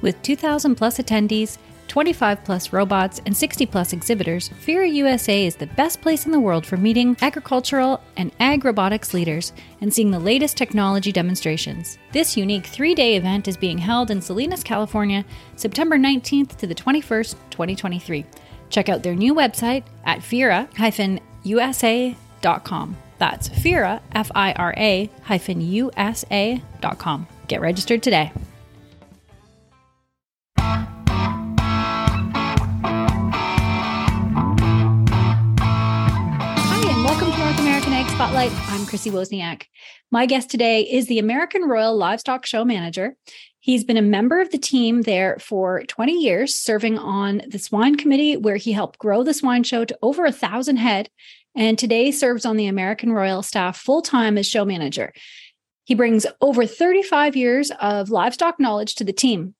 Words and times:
With 0.00 0.20
2,000 0.22 0.74
plus 0.76 0.98
attendees, 0.98 1.58
25 1.88 2.44
plus 2.44 2.72
robots, 2.72 3.20
and 3.26 3.36
60 3.36 3.66
plus 3.66 3.92
exhibitors, 3.92 4.48
FIRA 4.60 4.88
USA 4.88 5.46
is 5.46 5.56
the 5.56 5.66
best 5.66 6.00
place 6.00 6.26
in 6.26 6.32
the 6.32 6.40
world 6.40 6.64
for 6.64 6.76
meeting 6.76 7.16
agricultural 7.22 8.00
and 8.16 8.30
ag 8.38 8.64
robotics 8.64 9.12
leaders 9.14 9.52
and 9.80 9.92
seeing 9.92 10.10
the 10.10 10.18
latest 10.18 10.56
technology 10.56 11.10
demonstrations. 11.10 11.98
This 12.12 12.36
unique 12.36 12.66
three 12.66 12.94
day 12.94 13.16
event 13.16 13.48
is 13.48 13.56
being 13.56 13.78
held 13.78 14.10
in 14.10 14.20
Salinas, 14.20 14.62
California, 14.62 15.24
September 15.56 15.96
19th 15.96 16.56
to 16.56 16.66
the 16.66 16.74
21st, 16.74 17.34
2023. 17.50 18.24
Check 18.70 18.88
out 18.88 19.02
their 19.02 19.14
new 19.14 19.34
website 19.34 19.84
at 20.04 20.20
fira-usa.com. 20.20 20.66
That's 23.18 23.48
FIRA, 23.48 24.00
F 24.12 24.30
I 24.34 24.52
R 24.52 24.74
A 24.76 25.10
hyphen 25.22 25.60
USA.com. 25.60 27.26
Get 27.48 27.60
registered 27.60 28.02
today. 28.02 28.30
Spotlight. 38.38 38.70
I'm 38.70 38.86
Chrissy 38.86 39.10
Wozniak. 39.10 39.64
My 40.12 40.24
guest 40.24 40.48
today 40.48 40.82
is 40.82 41.08
the 41.08 41.18
American 41.18 41.62
Royal 41.62 41.96
Livestock 41.96 42.46
Show 42.46 42.64
Manager. 42.64 43.16
He's 43.58 43.82
been 43.82 43.96
a 43.96 44.02
member 44.02 44.40
of 44.40 44.52
the 44.52 44.58
team 44.58 45.02
there 45.02 45.38
for 45.40 45.82
20 45.88 46.12
years, 46.12 46.54
serving 46.54 46.98
on 46.98 47.42
the 47.48 47.58
swine 47.58 47.96
committee, 47.96 48.36
where 48.36 48.54
he 48.54 48.70
helped 48.70 49.00
grow 49.00 49.24
the 49.24 49.34
swine 49.34 49.64
show 49.64 49.84
to 49.84 49.98
over 50.02 50.24
a 50.24 50.30
thousand 50.30 50.76
head, 50.76 51.10
and 51.56 51.76
today 51.76 52.12
serves 52.12 52.46
on 52.46 52.56
the 52.56 52.68
American 52.68 53.10
Royal 53.10 53.42
staff 53.42 53.76
full 53.76 54.02
time 54.02 54.38
as 54.38 54.46
show 54.46 54.64
manager. 54.64 55.12
He 55.82 55.96
brings 55.96 56.24
over 56.40 56.64
35 56.64 57.34
years 57.34 57.72
of 57.80 58.08
livestock 58.08 58.60
knowledge 58.60 58.94
to 58.94 59.04
the 59.04 59.12
team. 59.12 59.56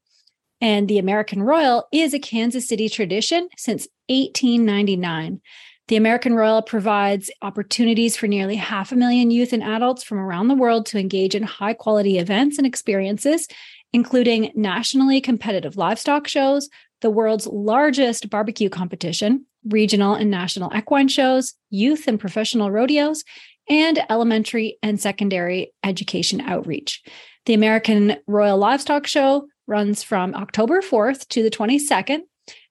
And 0.61 0.87
the 0.87 0.99
American 0.99 1.43
Royal 1.43 1.89
is 1.93 2.15
a 2.15 2.21
Kansas 2.21 2.69
City 2.69 2.89
tradition 2.89 3.49
since 3.57 3.89
1899. 4.07 5.41
The 5.89 5.97
American 5.97 6.35
Royal 6.35 6.61
provides 6.61 7.31
opportunities 7.41 8.15
for 8.15 8.27
nearly 8.27 8.57
half 8.57 8.93
a 8.93 8.97
million 8.97 9.31
youth 9.31 9.55
and 9.55 9.63
adults 9.63 10.03
from 10.03 10.19
around 10.19 10.49
the 10.49 10.55
world 10.55 10.85
to 10.87 10.99
engage 10.99 11.35
in 11.35 11.43
high 11.43 11.73
quality 11.73 12.19
events 12.19 12.59
and 12.59 12.67
experiences, 12.67 13.49
including 13.95 14.53
nationally 14.55 15.23
competitive 15.23 15.79
livestock 15.79 16.29
shows, 16.29 16.69
the 17.01 17.09
world's 17.09 17.47
largest 17.47 18.29
barbecue 18.29 18.69
competition, 18.69 19.47
regional 19.67 20.13
and 20.13 20.31
national 20.31 20.71
equine 20.77 21.09
shows, 21.09 21.55
youth 21.71 22.07
and 22.07 22.21
professional 22.21 22.71
rodeos, 22.71 23.25
and 23.67 23.99
elementary 24.11 24.77
and 24.83 25.01
secondary 25.01 25.73
education 25.83 26.43
outreach. 26.43 27.03
The 27.47 27.55
American 27.55 28.17
Royal 28.27 28.59
Livestock 28.59 29.07
Show 29.07 29.49
runs 29.67 30.03
from 30.03 30.35
October 30.35 30.83
4th 30.83 31.29
to 31.29 31.43
the 31.43 31.51
22nd 31.51 32.21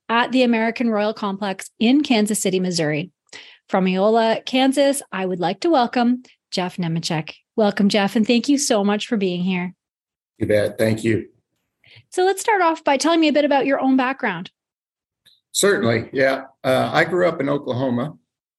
at 0.10 0.32
the 0.32 0.44
American 0.44 0.90
Royal 0.90 1.14
Complex 1.14 1.70
in 1.80 2.04
Kansas 2.04 2.40
City, 2.40 2.60
Missouri. 2.60 3.12
From 3.70 3.88
Iola, 3.88 4.42
Kansas, 4.46 5.02
I 5.12 5.26
would 5.26 5.40
like 5.40 5.60
to 5.62 5.70
welcome 5.70 6.24
Jeff 6.52 6.78
Nemecek. 6.78 7.34
Welcome, 7.56 7.90
Jeff, 7.90 8.16
and 8.16 8.26
thank 8.26 8.48
you 8.48 8.58
so 8.58 8.84
much 8.84 9.08
for 9.08 9.18
being 9.18 9.44
here. 9.44 9.74
You 10.38 10.48
bet. 10.48 10.78
Thank 10.78 11.04
you. 11.04 11.28
So 12.10 12.24
let's 12.26 12.42
start 12.42 12.62
off 12.62 12.84
by 12.84 12.98
telling 12.98 13.20
me 13.20 13.28
a 13.28 13.34
bit 13.34 13.46
about 13.46 13.66
your 13.66 13.80
own 13.80 13.98
background. 13.98 14.52
Certainly. 15.52 16.10
Yeah. 16.14 16.46
Uh, 16.64 16.90
I 16.94 17.04
grew 17.04 17.28
up 17.28 17.42
in 17.42 17.50
Oklahoma. 17.50 18.18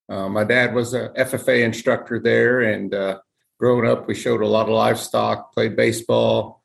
Uh, 0.09 0.29
my 0.29 0.45
dad 0.45 0.75
was 0.75 0.95
a 0.95 1.11
FFA 1.11 1.63
instructor 1.63 2.19
there, 2.19 2.63
and 2.63 2.95
uh, 2.95 3.21
growing 3.59 3.89
up, 3.89 4.09
we 4.09 4.15
showed 4.15 4.43
a 4.43 4.47
lot 4.47 4.67
of 4.67 4.75
livestock, 4.75 5.53
played 5.53 5.77
baseball. 5.77 6.58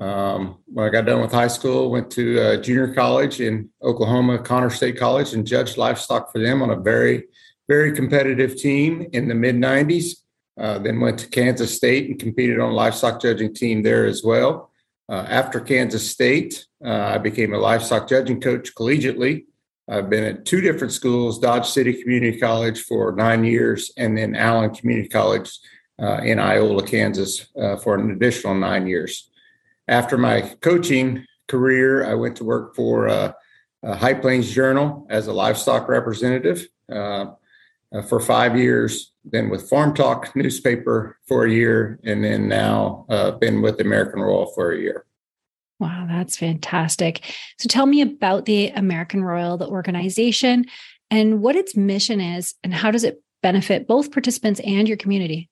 Um, 0.00 0.58
when 0.66 0.86
I 0.86 0.90
got 0.90 1.04
done 1.04 1.20
with 1.20 1.30
high 1.30 1.48
school, 1.48 1.90
went 1.90 2.10
to 2.12 2.40
uh, 2.40 2.56
junior 2.56 2.94
college 2.94 3.40
in 3.40 3.68
Oklahoma, 3.82 4.38
Connor 4.38 4.70
State 4.70 4.98
College, 4.98 5.34
and 5.34 5.46
judged 5.46 5.76
livestock 5.76 6.32
for 6.32 6.38
them 6.38 6.62
on 6.62 6.70
a 6.70 6.76
very, 6.76 7.24
very 7.68 7.92
competitive 7.92 8.56
team 8.56 9.06
in 9.12 9.28
the 9.28 9.34
mid 9.34 9.56
90s. 9.56 10.16
Uh, 10.58 10.78
then 10.78 11.00
went 11.00 11.18
to 11.18 11.28
Kansas 11.28 11.74
State 11.74 12.10
and 12.10 12.18
competed 12.18 12.58
on 12.58 12.70
a 12.70 12.74
livestock 12.74 13.20
judging 13.20 13.54
team 13.54 13.82
there 13.82 14.06
as 14.06 14.24
well. 14.24 14.70
Uh, 15.08 15.24
after 15.28 15.60
Kansas 15.60 16.10
State, 16.10 16.66
I 16.84 17.18
became 17.18 17.52
a 17.52 17.58
livestock 17.58 18.08
judging 18.08 18.40
coach 18.40 18.74
collegiately 18.74 19.44
I've 19.90 20.08
been 20.08 20.22
at 20.22 20.44
two 20.44 20.60
different 20.60 20.92
schools 20.92 21.40
Dodge 21.40 21.68
City 21.68 21.92
Community 21.92 22.38
College 22.38 22.82
for 22.82 23.12
nine 23.12 23.42
years, 23.42 23.92
and 23.96 24.16
then 24.16 24.36
Allen 24.36 24.72
Community 24.72 25.08
College 25.08 25.50
uh, 26.00 26.20
in 26.22 26.38
Iola, 26.38 26.86
Kansas 26.86 27.48
uh, 27.60 27.76
for 27.76 27.96
an 27.96 28.12
additional 28.12 28.54
nine 28.54 28.86
years. 28.86 29.29
After 29.90 30.16
my 30.16 30.42
coaching 30.60 31.26
career, 31.48 32.06
I 32.08 32.14
went 32.14 32.36
to 32.36 32.44
work 32.44 32.76
for 32.76 33.08
uh, 33.08 33.32
High 33.84 34.14
Plains 34.14 34.50
Journal 34.50 35.04
as 35.10 35.26
a 35.26 35.32
livestock 35.32 35.88
representative 35.88 36.68
uh, 36.90 37.32
uh, 37.92 38.02
for 38.02 38.20
five 38.20 38.56
years, 38.56 39.12
then 39.24 39.50
with 39.50 39.68
Farm 39.68 39.92
Talk 39.92 40.34
newspaper 40.36 41.18
for 41.26 41.44
a 41.44 41.50
year, 41.50 41.98
and 42.04 42.22
then 42.22 42.46
now 42.46 43.04
uh, 43.08 43.32
been 43.32 43.62
with 43.62 43.80
American 43.80 44.20
Royal 44.20 44.52
for 44.54 44.70
a 44.70 44.78
year. 44.78 45.06
Wow, 45.80 46.06
that's 46.08 46.36
fantastic. 46.36 47.24
So 47.58 47.66
tell 47.66 47.86
me 47.86 48.00
about 48.00 48.44
the 48.44 48.68
American 48.68 49.24
Royal, 49.24 49.56
the 49.56 49.66
organization, 49.66 50.66
and 51.10 51.42
what 51.42 51.56
its 51.56 51.76
mission 51.76 52.20
is, 52.20 52.54
and 52.62 52.72
how 52.72 52.92
does 52.92 53.02
it 53.02 53.24
benefit 53.42 53.88
both 53.88 54.12
participants 54.12 54.60
and 54.60 54.86
your 54.86 54.98
community? 54.98 55.50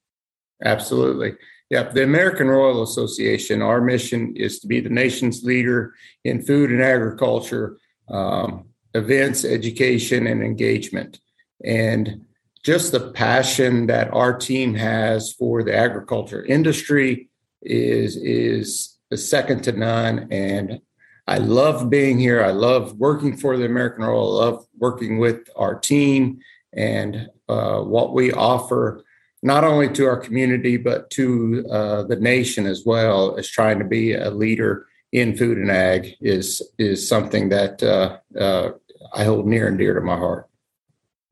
Absolutely. 0.64 1.32
Yeah, 1.70 1.90
the 1.90 2.02
American 2.02 2.48
Royal 2.48 2.82
Association, 2.82 3.60
our 3.60 3.80
mission 3.80 4.34
is 4.36 4.58
to 4.60 4.66
be 4.66 4.80
the 4.80 4.88
nation's 4.88 5.42
leader 5.42 5.94
in 6.24 6.40
food 6.42 6.70
and 6.70 6.82
agriculture, 6.82 7.78
um, 8.08 8.68
events, 8.94 9.44
education, 9.44 10.26
and 10.26 10.42
engagement. 10.42 11.20
And 11.62 12.24
just 12.64 12.92
the 12.92 13.10
passion 13.10 13.86
that 13.86 14.12
our 14.14 14.36
team 14.36 14.74
has 14.74 15.32
for 15.32 15.62
the 15.62 15.76
agriculture 15.76 16.44
industry 16.44 17.28
is, 17.62 18.16
is 18.16 18.98
second 19.14 19.62
to 19.64 19.72
none. 19.72 20.28
And 20.30 20.80
I 21.26 21.38
love 21.38 21.90
being 21.90 22.18
here. 22.18 22.42
I 22.42 22.50
love 22.50 22.96
working 22.96 23.36
for 23.36 23.58
the 23.58 23.66
American 23.66 24.04
Royal. 24.04 24.40
I 24.40 24.44
love 24.46 24.66
working 24.78 25.18
with 25.18 25.48
our 25.56 25.78
team 25.78 26.38
and 26.72 27.28
uh, 27.48 27.80
what 27.80 28.14
we 28.14 28.32
offer, 28.32 29.04
not 29.42 29.64
only 29.64 29.88
to 29.90 30.06
our 30.06 30.16
community, 30.16 30.76
but 30.76 31.10
to 31.10 31.64
uh, 31.70 32.02
the 32.04 32.16
nation 32.16 32.66
as 32.66 32.84
well 32.84 33.36
as 33.36 33.48
trying 33.48 33.78
to 33.78 33.84
be 33.84 34.14
a 34.14 34.30
leader 34.30 34.86
in 35.12 35.36
food 35.36 35.56
and 35.56 35.70
ag 35.70 36.14
is, 36.20 36.60
is 36.78 37.08
something 37.08 37.48
that 37.48 37.82
uh, 37.82 38.18
uh 38.38 38.70
I 39.14 39.24
hold 39.24 39.46
near 39.46 39.68
and 39.68 39.78
dear 39.78 39.94
to 39.94 40.00
my 40.00 40.16
heart. 40.16 40.48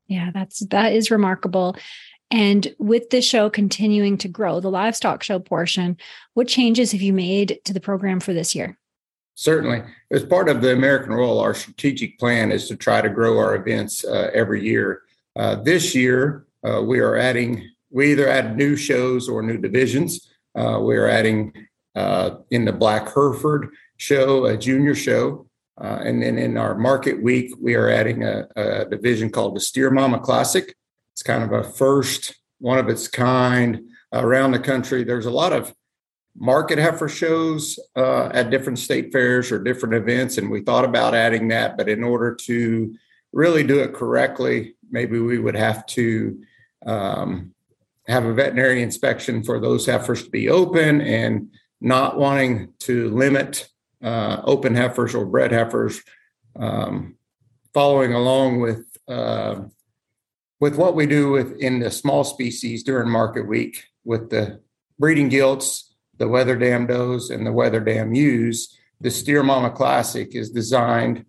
Yeah, 0.07 0.31
that's 0.33 0.59
that 0.67 0.93
is 0.93 1.11
remarkable. 1.11 1.75
And 2.29 2.75
with 2.77 3.09
the 3.09 3.21
show 3.21 3.49
continuing 3.49 4.17
to 4.19 4.27
grow, 4.27 4.59
the 4.59 4.71
livestock 4.71 5.23
show 5.23 5.39
portion, 5.39 5.97
what 6.33 6.47
changes 6.47 6.91
have 6.91 7.01
you 7.01 7.13
made 7.13 7.59
to 7.65 7.73
the 7.73 7.79
program 7.79 8.19
for 8.19 8.33
this 8.33 8.53
year? 8.53 8.77
Certainly. 9.35 9.83
As 10.11 10.23
part 10.23 10.49
of 10.49 10.61
the 10.61 10.73
American 10.73 11.13
Royal, 11.13 11.39
our 11.39 11.53
strategic 11.53 12.17
plan 12.19 12.51
is 12.51 12.67
to 12.67 12.75
try 12.75 13.01
to 13.01 13.09
grow 13.09 13.37
our 13.37 13.55
events 13.55 14.03
uh, 14.03 14.31
every 14.33 14.63
year. 14.63 15.03
Uh, 15.35 15.55
this 15.55 15.93
year, 15.93 16.47
uh, 16.67 16.81
we 16.81 16.99
are 16.99 17.15
adding, 17.15 17.69
we 17.97 18.11
either 18.11 18.29
add 18.29 18.55
new 18.55 18.75
shows 18.75 19.27
or 19.27 19.41
new 19.41 19.57
divisions. 19.57 20.29
Uh, 20.53 20.79
we 20.79 20.95
are 20.97 21.07
adding 21.07 21.51
uh, 21.95 22.29
in 22.51 22.63
the 22.63 22.71
Black 22.71 23.11
Hereford 23.11 23.69
show, 23.97 24.45
a 24.45 24.55
junior 24.55 24.93
show. 24.93 25.47
Uh, 25.81 26.01
and 26.05 26.21
then 26.21 26.37
in 26.37 26.57
our 26.59 26.75
market 26.75 27.19
week, 27.23 27.51
we 27.59 27.73
are 27.73 27.89
adding 27.89 28.23
a, 28.23 28.45
a 28.55 28.85
division 28.85 29.31
called 29.31 29.55
the 29.55 29.59
Steer 29.59 29.89
Mama 29.89 30.19
Classic. 30.19 30.75
It's 31.13 31.23
kind 31.23 31.43
of 31.43 31.51
a 31.51 31.63
first, 31.63 32.35
one 32.59 32.77
of 32.77 32.87
its 32.87 33.07
kind 33.07 33.89
around 34.13 34.51
the 34.51 34.59
country. 34.59 35.03
There's 35.03 35.25
a 35.25 35.31
lot 35.31 35.51
of 35.51 35.73
market 36.35 36.77
heifer 36.77 37.09
shows 37.09 37.79
uh, 37.95 38.27
at 38.27 38.51
different 38.51 38.77
state 38.77 39.11
fairs 39.11 39.51
or 39.51 39.57
different 39.57 39.95
events, 39.95 40.37
and 40.37 40.51
we 40.51 40.61
thought 40.61 40.85
about 40.85 41.15
adding 41.15 41.47
that. 41.47 41.77
But 41.77 41.89
in 41.89 42.03
order 42.03 42.35
to 42.45 42.95
really 43.33 43.63
do 43.63 43.79
it 43.79 43.95
correctly, 43.95 44.75
maybe 44.87 45.17
we 45.19 45.39
would 45.39 45.55
have 45.55 45.83
to 45.87 46.43
um, 46.85 47.55
have 48.07 48.25
a 48.25 48.33
veterinary 48.33 48.81
inspection 48.81 49.43
for 49.43 49.59
those 49.59 49.85
heifers 49.85 50.23
to 50.23 50.29
be 50.29 50.49
open 50.49 51.01
and 51.01 51.53
not 51.81 52.17
wanting 52.17 52.73
to 52.79 53.09
limit 53.09 53.67
uh, 54.01 54.41
open 54.43 54.75
heifers 54.75 55.13
or 55.13 55.25
bred 55.25 55.51
heifers 55.51 56.01
um, 56.57 57.15
following 57.73 58.13
along 58.13 58.61
with 58.61 58.85
uh, 59.07 59.61
with 60.59 60.75
what 60.75 60.95
we 60.95 61.05
do 61.05 61.29
with 61.29 61.55
in 61.59 61.79
the 61.79 61.91
small 61.91 62.23
species 62.23 62.83
during 62.83 63.09
market 63.09 63.47
week 63.47 63.83
with 64.03 64.29
the 64.29 64.59
breeding 64.97 65.29
gilts, 65.29 65.93
the 66.17 66.27
wether 66.27 66.55
dam 66.55 66.87
does, 66.87 67.29
and 67.29 67.45
the 67.45 67.51
wether 67.51 67.79
dam 67.79 68.13
ewes, 68.13 68.75
the 68.99 69.11
Steer 69.11 69.43
Mama 69.43 69.69
Classic 69.69 70.33
is 70.33 70.49
designed 70.49 71.25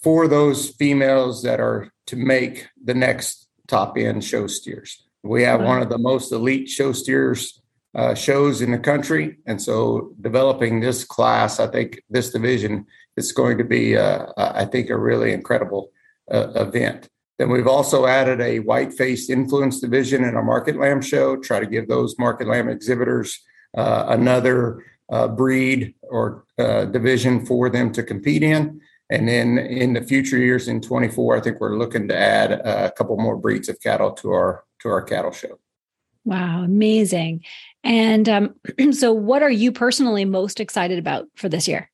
for 0.00 0.28
those 0.28 0.70
females 0.70 1.42
that 1.42 1.58
are 1.58 1.92
to 2.06 2.16
make 2.16 2.68
the 2.82 2.94
next 2.94 3.48
top 3.66 3.98
end 3.98 4.22
show 4.22 4.46
steers. 4.46 5.07
We 5.28 5.42
have 5.42 5.60
one 5.60 5.82
of 5.82 5.90
the 5.90 5.98
most 5.98 6.32
elite 6.32 6.70
show 6.70 6.92
steers 6.92 7.60
uh, 7.94 8.14
shows 8.14 8.62
in 8.62 8.70
the 8.70 8.78
country. 8.78 9.36
And 9.46 9.60
so 9.60 10.14
developing 10.22 10.80
this 10.80 11.04
class, 11.04 11.60
I 11.60 11.66
think 11.66 12.02
this 12.08 12.30
division 12.30 12.86
is 13.14 13.32
going 13.32 13.58
to 13.58 13.64
be, 13.64 13.94
uh, 13.94 14.26
I 14.38 14.64
think, 14.64 14.88
a 14.88 14.96
really 14.96 15.32
incredible 15.32 15.90
uh, 16.32 16.48
event. 16.54 17.08
Then 17.38 17.50
we've 17.50 17.66
also 17.66 18.06
added 18.06 18.40
a 18.40 18.60
white 18.60 18.94
faced 18.94 19.28
influence 19.28 19.80
division 19.80 20.24
in 20.24 20.34
our 20.34 20.42
Market 20.42 20.76
Lamb 20.76 21.02
show, 21.02 21.36
try 21.36 21.60
to 21.60 21.66
give 21.66 21.88
those 21.88 22.18
Market 22.18 22.48
Lamb 22.48 22.70
exhibitors 22.70 23.38
uh, 23.76 24.06
another 24.08 24.82
uh, 25.10 25.28
breed 25.28 25.94
or 26.04 26.44
uh, 26.58 26.86
division 26.86 27.44
for 27.44 27.68
them 27.68 27.92
to 27.92 28.02
compete 28.02 28.42
in. 28.42 28.80
And 29.10 29.28
then 29.28 29.58
in 29.58 29.92
the 29.92 30.02
future 30.02 30.38
years 30.38 30.68
in 30.68 30.80
24, 30.80 31.36
I 31.36 31.40
think 31.40 31.60
we're 31.60 31.76
looking 31.76 32.08
to 32.08 32.16
add 32.16 32.52
a 32.52 32.90
couple 32.92 33.16
more 33.18 33.36
breeds 33.36 33.68
of 33.68 33.80
cattle 33.80 34.12
to 34.12 34.30
our 34.32 34.64
to 34.80 34.88
our 34.88 35.02
cattle 35.02 35.32
show. 35.32 35.58
Wow, 36.24 36.62
amazing. 36.62 37.44
And 37.84 38.28
um, 38.28 38.54
so, 38.92 39.12
what 39.12 39.42
are 39.42 39.50
you 39.50 39.72
personally 39.72 40.24
most 40.24 40.60
excited 40.60 40.98
about 40.98 41.26
for 41.36 41.48
this 41.48 41.66
year? 41.66 41.90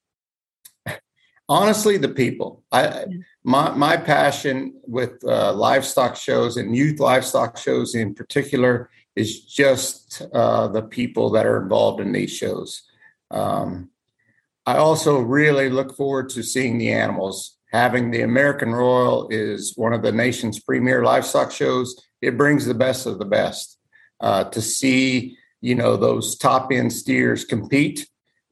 Honestly, 1.49 1.99
the 1.99 2.09
people. 2.09 2.65
I 2.73 3.05
my 3.45 3.71
my 3.73 3.97
passion 3.97 4.75
with 4.87 5.23
uh, 5.25 5.53
livestock 5.53 6.17
shows 6.17 6.57
and 6.57 6.75
youth 6.75 6.99
livestock 6.99 7.59
shows 7.59 7.95
in 7.95 8.15
particular 8.15 8.91
is 9.15 9.45
just 9.45 10.23
uh, 10.33 10.69
the 10.69 10.83
people 10.83 11.31
that 11.31 11.47
are 11.47 11.63
involved 11.63 12.01
in 12.01 12.13
these 12.13 12.33
shows. 12.33 12.83
Um, 13.31 13.91
I 14.67 14.79
also 14.79 15.21
really 15.21 15.69
look 15.69 15.97
forward 15.97 16.31
to 16.31 16.43
seeing 16.43 16.79
the 16.79 16.93
animals. 16.93 17.57
Having 17.73 18.13
the 18.13 18.23
American 18.23 18.73
Royal 18.73 19.29
is 19.31 19.75
one 19.77 19.93
of 19.93 20.03
the 20.03 20.13
nation's 20.13 20.61
premier 20.61 21.05
livestock 21.05 21.51
shows. 21.51 22.01
It 22.25 22.37
brings 22.37 22.67
the 22.67 22.75
best 22.75 23.07
of 23.07 23.19
the 23.19 23.25
best. 23.25 23.79
Uh, 24.21 24.45
to 24.45 24.63
see 24.63 25.37
you 25.61 25.75
know 25.75 25.97
those 25.97 26.37
top 26.37 26.71
end 26.71 26.93
steers 26.93 27.45
compete 27.45 28.07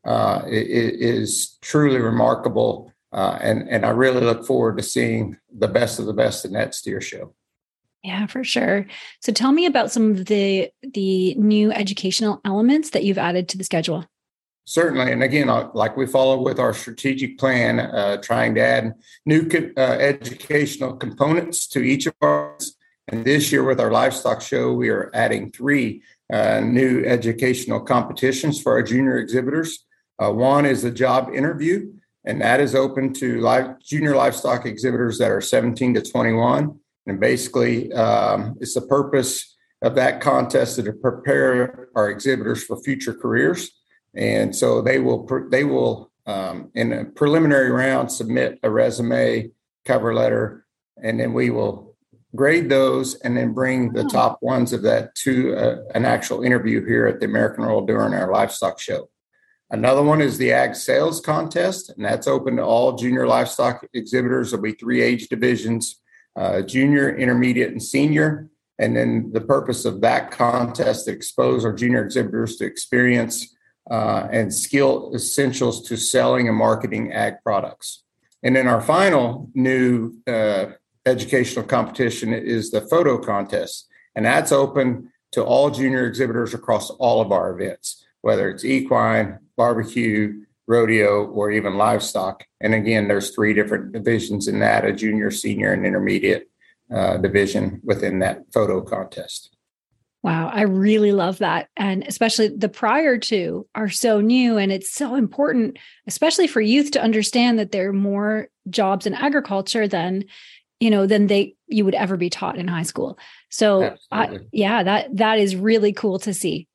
uh, 0.04 0.42
is 0.46 1.58
truly 1.60 2.00
remarkable, 2.00 2.92
uh, 3.12 3.38
and 3.40 3.68
and 3.68 3.84
I 3.84 3.90
really 3.90 4.22
look 4.22 4.46
forward 4.46 4.78
to 4.78 4.82
seeing 4.82 5.36
the 5.56 5.68
best 5.68 5.98
of 5.98 6.06
the 6.06 6.14
best 6.14 6.44
in 6.44 6.52
that 6.52 6.74
steer 6.74 7.00
show. 7.00 7.34
Yeah, 8.02 8.26
for 8.26 8.42
sure. 8.42 8.86
So 9.20 9.32
tell 9.32 9.52
me 9.52 9.66
about 9.66 9.92
some 9.92 10.10
of 10.10 10.26
the 10.26 10.70
the 10.82 11.34
new 11.34 11.70
educational 11.70 12.40
elements 12.44 12.90
that 12.90 13.04
you've 13.04 13.18
added 13.18 13.48
to 13.50 13.58
the 13.58 13.64
schedule. 13.64 14.06
Certainly, 14.64 15.12
and 15.12 15.22
again, 15.22 15.48
uh, 15.48 15.70
like 15.74 15.96
we 15.96 16.06
follow 16.06 16.40
with 16.40 16.58
our 16.58 16.72
strategic 16.72 17.36
plan, 17.36 17.80
uh, 17.80 18.16
trying 18.18 18.54
to 18.54 18.60
add 18.60 18.94
new 19.26 19.48
uh, 19.76 19.80
educational 19.80 20.94
components 20.94 21.66
to 21.68 21.80
each 21.80 22.06
of 22.06 22.14
ours. 22.20 22.76
And 23.08 23.24
this 23.24 23.50
year, 23.50 23.64
with 23.64 23.80
our 23.80 23.90
livestock 23.90 24.40
show, 24.40 24.72
we 24.72 24.88
are 24.88 25.10
adding 25.12 25.50
three 25.50 26.02
uh, 26.32 26.60
new 26.60 27.04
educational 27.04 27.80
competitions 27.80 28.60
for 28.60 28.72
our 28.72 28.82
junior 28.82 29.18
exhibitors. 29.18 29.84
Uh, 30.22 30.30
one 30.32 30.64
is 30.64 30.84
a 30.84 30.90
job 30.90 31.30
interview, 31.34 31.92
and 32.24 32.40
that 32.40 32.60
is 32.60 32.74
open 32.74 33.12
to 33.14 33.40
live, 33.40 33.80
junior 33.80 34.14
livestock 34.14 34.66
exhibitors 34.66 35.18
that 35.18 35.30
are 35.30 35.40
17 35.40 35.94
to 35.94 36.02
21. 36.02 36.78
And 37.06 37.20
basically, 37.20 37.92
um, 37.92 38.56
it's 38.60 38.74
the 38.74 38.82
purpose 38.82 39.56
of 39.82 39.96
that 39.96 40.20
contest 40.20 40.76
to 40.76 40.92
prepare 40.92 41.88
our 41.96 42.08
exhibitors 42.08 42.62
for 42.62 42.80
future 42.80 43.12
careers. 43.12 43.72
And 44.14 44.54
so 44.54 44.80
they 44.80 45.00
will 45.00 45.26
they 45.50 45.64
will 45.64 46.12
um, 46.26 46.70
in 46.74 46.92
a 46.92 47.04
preliminary 47.04 47.70
round 47.70 48.12
submit 48.12 48.60
a 48.62 48.70
resume, 48.70 49.50
cover 49.84 50.14
letter, 50.14 50.66
and 51.02 51.18
then 51.18 51.32
we 51.32 51.50
will 51.50 51.91
grade 52.34 52.68
those, 52.68 53.14
and 53.16 53.36
then 53.36 53.52
bring 53.52 53.92
the 53.92 54.04
oh. 54.04 54.08
top 54.08 54.38
ones 54.42 54.72
of 54.72 54.82
that 54.82 55.14
to 55.16 55.54
uh, 55.56 55.76
an 55.94 56.04
actual 56.04 56.42
interview 56.42 56.84
here 56.84 57.06
at 57.06 57.20
the 57.20 57.26
American 57.26 57.64
Royal 57.64 57.84
during 57.84 58.14
our 58.14 58.30
livestock 58.30 58.78
show. 58.80 59.08
Another 59.70 60.02
one 60.02 60.20
is 60.20 60.36
the 60.36 60.52
Ag 60.52 60.74
Sales 60.74 61.20
Contest, 61.20 61.90
and 61.90 62.04
that's 62.04 62.26
open 62.26 62.56
to 62.56 62.62
all 62.62 62.96
junior 62.96 63.26
livestock 63.26 63.86
exhibitors. 63.94 64.50
There'll 64.50 64.62
be 64.62 64.72
three 64.72 65.00
age 65.00 65.28
divisions 65.28 66.02
uh, 66.36 66.62
junior, 66.62 67.14
intermediate, 67.16 67.72
and 67.72 67.82
senior. 67.82 68.48
And 68.78 68.96
then 68.96 69.30
the 69.32 69.40
purpose 69.40 69.84
of 69.84 70.00
that 70.00 70.30
contest 70.30 71.06
to 71.06 71.12
expose 71.12 71.64
our 71.64 71.72
junior 71.72 72.02
exhibitors 72.04 72.56
to 72.56 72.64
experience 72.64 73.54
uh, 73.90 74.28
and 74.30 74.52
skill 74.52 75.12
essentials 75.14 75.86
to 75.88 75.96
selling 75.96 76.48
and 76.48 76.56
marketing 76.56 77.12
ag 77.12 77.34
products. 77.42 78.04
And 78.42 78.56
then 78.56 78.66
our 78.66 78.80
final 78.80 79.50
new 79.54 80.14
uh, 80.26 80.66
educational 81.06 81.64
competition 81.64 82.32
is 82.32 82.70
the 82.70 82.80
photo 82.82 83.18
contest, 83.18 83.88
and 84.14 84.24
that's 84.24 84.52
open 84.52 85.10
to 85.32 85.42
all 85.42 85.70
junior 85.70 86.06
exhibitors 86.06 86.54
across 86.54 86.90
all 86.90 87.20
of 87.20 87.32
our 87.32 87.50
events, 87.50 88.04
whether 88.20 88.50
it's 88.50 88.64
equine, 88.64 89.38
barbecue, 89.56 90.42
rodeo, 90.66 91.24
or 91.26 91.50
even 91.50 91.76
livestock. 91.76 92.44
And 92.60 92.74
again, 92.74 93.08
there's 93.08 93.34
three 93.34 93.54
different 93.54 93.92
divisions 93.92 94.48
in 94.48 94.60
that: 94.60 94.84
a 94.84 94.92
junior, 94.92 95.30
senior, 95.30 95.72
and 95.72 95.86
intermediate 95.86 96.48
uh, 96.94 97.16
division 97.16 97.80
within 97.82 98.18
that 98.20 98.42
photo 98.52 98.80
contest. 98.82 99.56
Wow, 100.22 100.50
I 100.54 100.62
really 100.62 101.10
love 101.10 101.38
that. 101.38 101.68
And 101.76 102.04
especially 102.06 102.46
the 102.46 102.68
prior 102.68 103.18
two 103.18 103.66
are 103.74 103.88
so 103.88 104.20
new. 104.20 104.56
And 104.56 104.70
it's 104.70 104.90
so 104.90 105.16
important, 105.16 105.80
especially 106.06 106.46
for 106.46 106.60
youth 106.60 106.92
to 106.92 107.02
understand 107.02 107.58
that 107.58 107.72
there 107.72 107.88
are 107.88 107.92
more 107.92 108.46
jobs 108.70 109.04
in 109.04 109.14
agriculture 109.14 109.88
than 109.88 110.26
you 110.82 110.90
know 110.90 111.06
than 111.06 111.28
they 111.28 111.54
you 111.68 111.84
would 111.84 111.94
ever 111.94 112.16
be 112.16 112.28
taught 112.28 112.58
in 112.58 112.66
high 112.66 112.82
school. 112.82 113.16
So 113.50 113.94
I, 114.10 114.40
yeah 114.50 114.82
that 114.82 115.16
that 115.16 115.38
is 115.38 115.54
really 115.54 115.92
cool 115.92 116.18
to 116.20 116.34
see. 116.34 116.66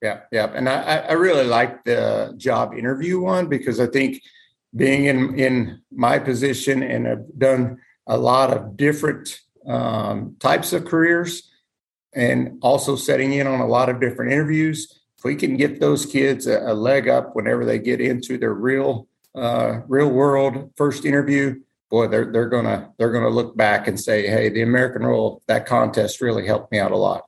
Yeah 0.00 0.20
yeah 0.32 0.50
and 0.52 0.68
i 0.68 0.98
i 1.10 1.12
really 1.12 1.44
like 1.44 1.84
the 1.84 2.34
job 2.36 2.74
interview 2.74 3.20
one 3.20 3.46
because 3.46 3.78
i 3.78 3.86
think 3.86 4.20
being 4.74 5.04
in 5.04 5.38
in 5.38 5.80
my 5.92 6.18
position 6.18 6.82
and 6.82 7.06
have 7.06 7.24
done 7.38 7.78
a 8.08 8.16
lot 8.16 8.48
of 8.56 8.76
different 8.76 9.38
um, 9.64 10.34
types 10.40 10.72
of 10.72 10.84
careers 10.84 11.32
and 12.14 12.58
also 12.62 12.96
setting 12.96 13.32
in 13.34 13.46
on 13.46 13.60
a 13.60 13.66
lot 13.76 13.88
of 13.88 14.00
different 14.00 14.32
interviews 14.32 14.78
if 15.16 15.24
we 15.24 15.36
can 15.36 15.56
get 15.56 15.78
those 15.78 16.04
kids 16.04 16.48
a, 16.48 16.58
a 16.72 16.74
leg 16.74 17.08
up 17.08 17.36
whenever 17.36 17.64
they 17.64 17.78
get 17.78 18.00
into 18.00 18.36
their 18.38 18.54
real 18.54 19.06
uh, 19.36 19.82
real 19.86 20.10
world 20.10 20.72
first 20.74 21.04
interview 21.04 21.54
boy, 21.92 22.08
they're 22.08 22.32
they're 22.32 22.48
gonna 22.48 22.90
they're 22.98 23.12
gonna 23.12 23.28
look 23.28 23.56
back 23.56 23.86
and 23.86 24.00
say, 24.00 24.26
hey, 24.26 24.48
the 24.48 24.62
American 24.62 25.02
Royal 25.02 25.42
that 25.46 25.66
contest 25.66 26.20
really 26.20 26.44
helped 26.44 26.72
me 26.72 26.80
out 26.80 26.90
a 26.90 26.96
lot. 26.96 27.24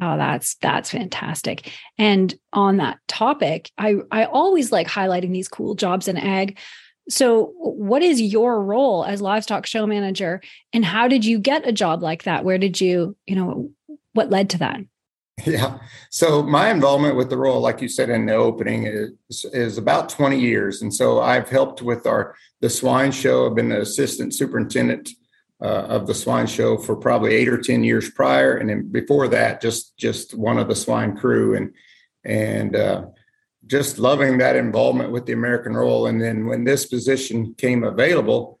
Oh, 0.00 0.16
that's 0.16 0.54
that's 0.56 0.90
fantastic. 0.90 1.70
And 1.98 2.34
on 2.52 2.78
that 2.78 2.98
topic, 3.08 3.70
I 3.76 3.96
I 4.10 4.24
always 4.24 4.72
like 4.72 4.86
highlighting 4.86 5.32
these 5.32 5.48
cool 5.48 5.74
jobs 5.74 6.08
in 6.08 6.16
ag. 6.16 6.58
So, 7.08 7.52
what 7.56 8.02
is 8.02 8.22
your 8.22 8.62
role 8.62 9.04
as 9.04 9.20
livestock 9.20 9.66
show 9.66 9.86
manager, 9.86 10.40
and 10.72 10.84
how 10.84 11.08
did 11.08 11.24
you 11.24 11.38
get 11.38 11.68
a 11.68 11.72
job 11.72 12.02
like 12.02 12.22
that? 12.22 12.44
Where 12.44 12.56
did 12.56 12.80
you, 12.80 13.16
you 13.26 13.36
know, 13.36 13.70
what 14.14 14.30
led 14.30 14.50
to 14.50 14.58
that? 14.58 14.80
Yeah. 15.46 15.78
So 16.10 16.42
my 16.42 16.70
involvement 16.70 17.16
with 17.16 17.28
the 17.28 17.36
Royal, 17.36 17.60
like 17.60 17.82
you 17.82 17.88
said 17.88 18.08
in 18.08 18.26
the 18.26 18.34
opening, 18.34 18.86
is, 18.86 19.44
is 19.52 19.78
about 19.78 20.08
20 20.08 20.38
years. 20.38 20.80
And 20.80 20.94
so 20.94 21.20
I've 21.20 21.48
helped 21.48 21.82
with 21.82 22.06
our 22.06 22.34
the 22.60 22.70
swine 22.70 23.12
show. 23.12 23.46
I've 23.46 23.56
been 23.56 23.68
the 23.68 23.80
assistant 23.80 24.32
superintendent 24.34 25.10
uh, 25.62 25.86
of 25.88 26.06
the 26.06 26.14
swine 26.14 26.46
show 26.46 26.78
for 26.78 26.96
probably 26.96 27.34
eight 27.34 27.48
or 27.48 27.60
10 27.60 27.84
years 27.84 28.10
prior. 28.10 28.56
And 28.56 28.70
then 28.70 28.88
before 28.90 29.28
that, 29.28 29.60
just 29.60 29.96
just 29.96 30.34
one 30.34 30.58
of 30.58 30.68
the 30.68 30.76
swine 30.76 31.16
crew 31.16 31.56
and 31.56 31.74
and 32.24 32.76
uh, 32.76 33.06
just 33.66 33.98
loving 33.98 34.38
that 34.38 34.56
involvement 34.56 35.10
with 35.10 35.26
the 35.26 35.32
American 35.32 35.74
Royal. 35.74 36.06
And 36.06 36.22
then 36.22 36.46
when 36.46 36.64
this 36.64 36.86
position 36.86 37.54
came 37.58 37.82
available, 37.82 38.60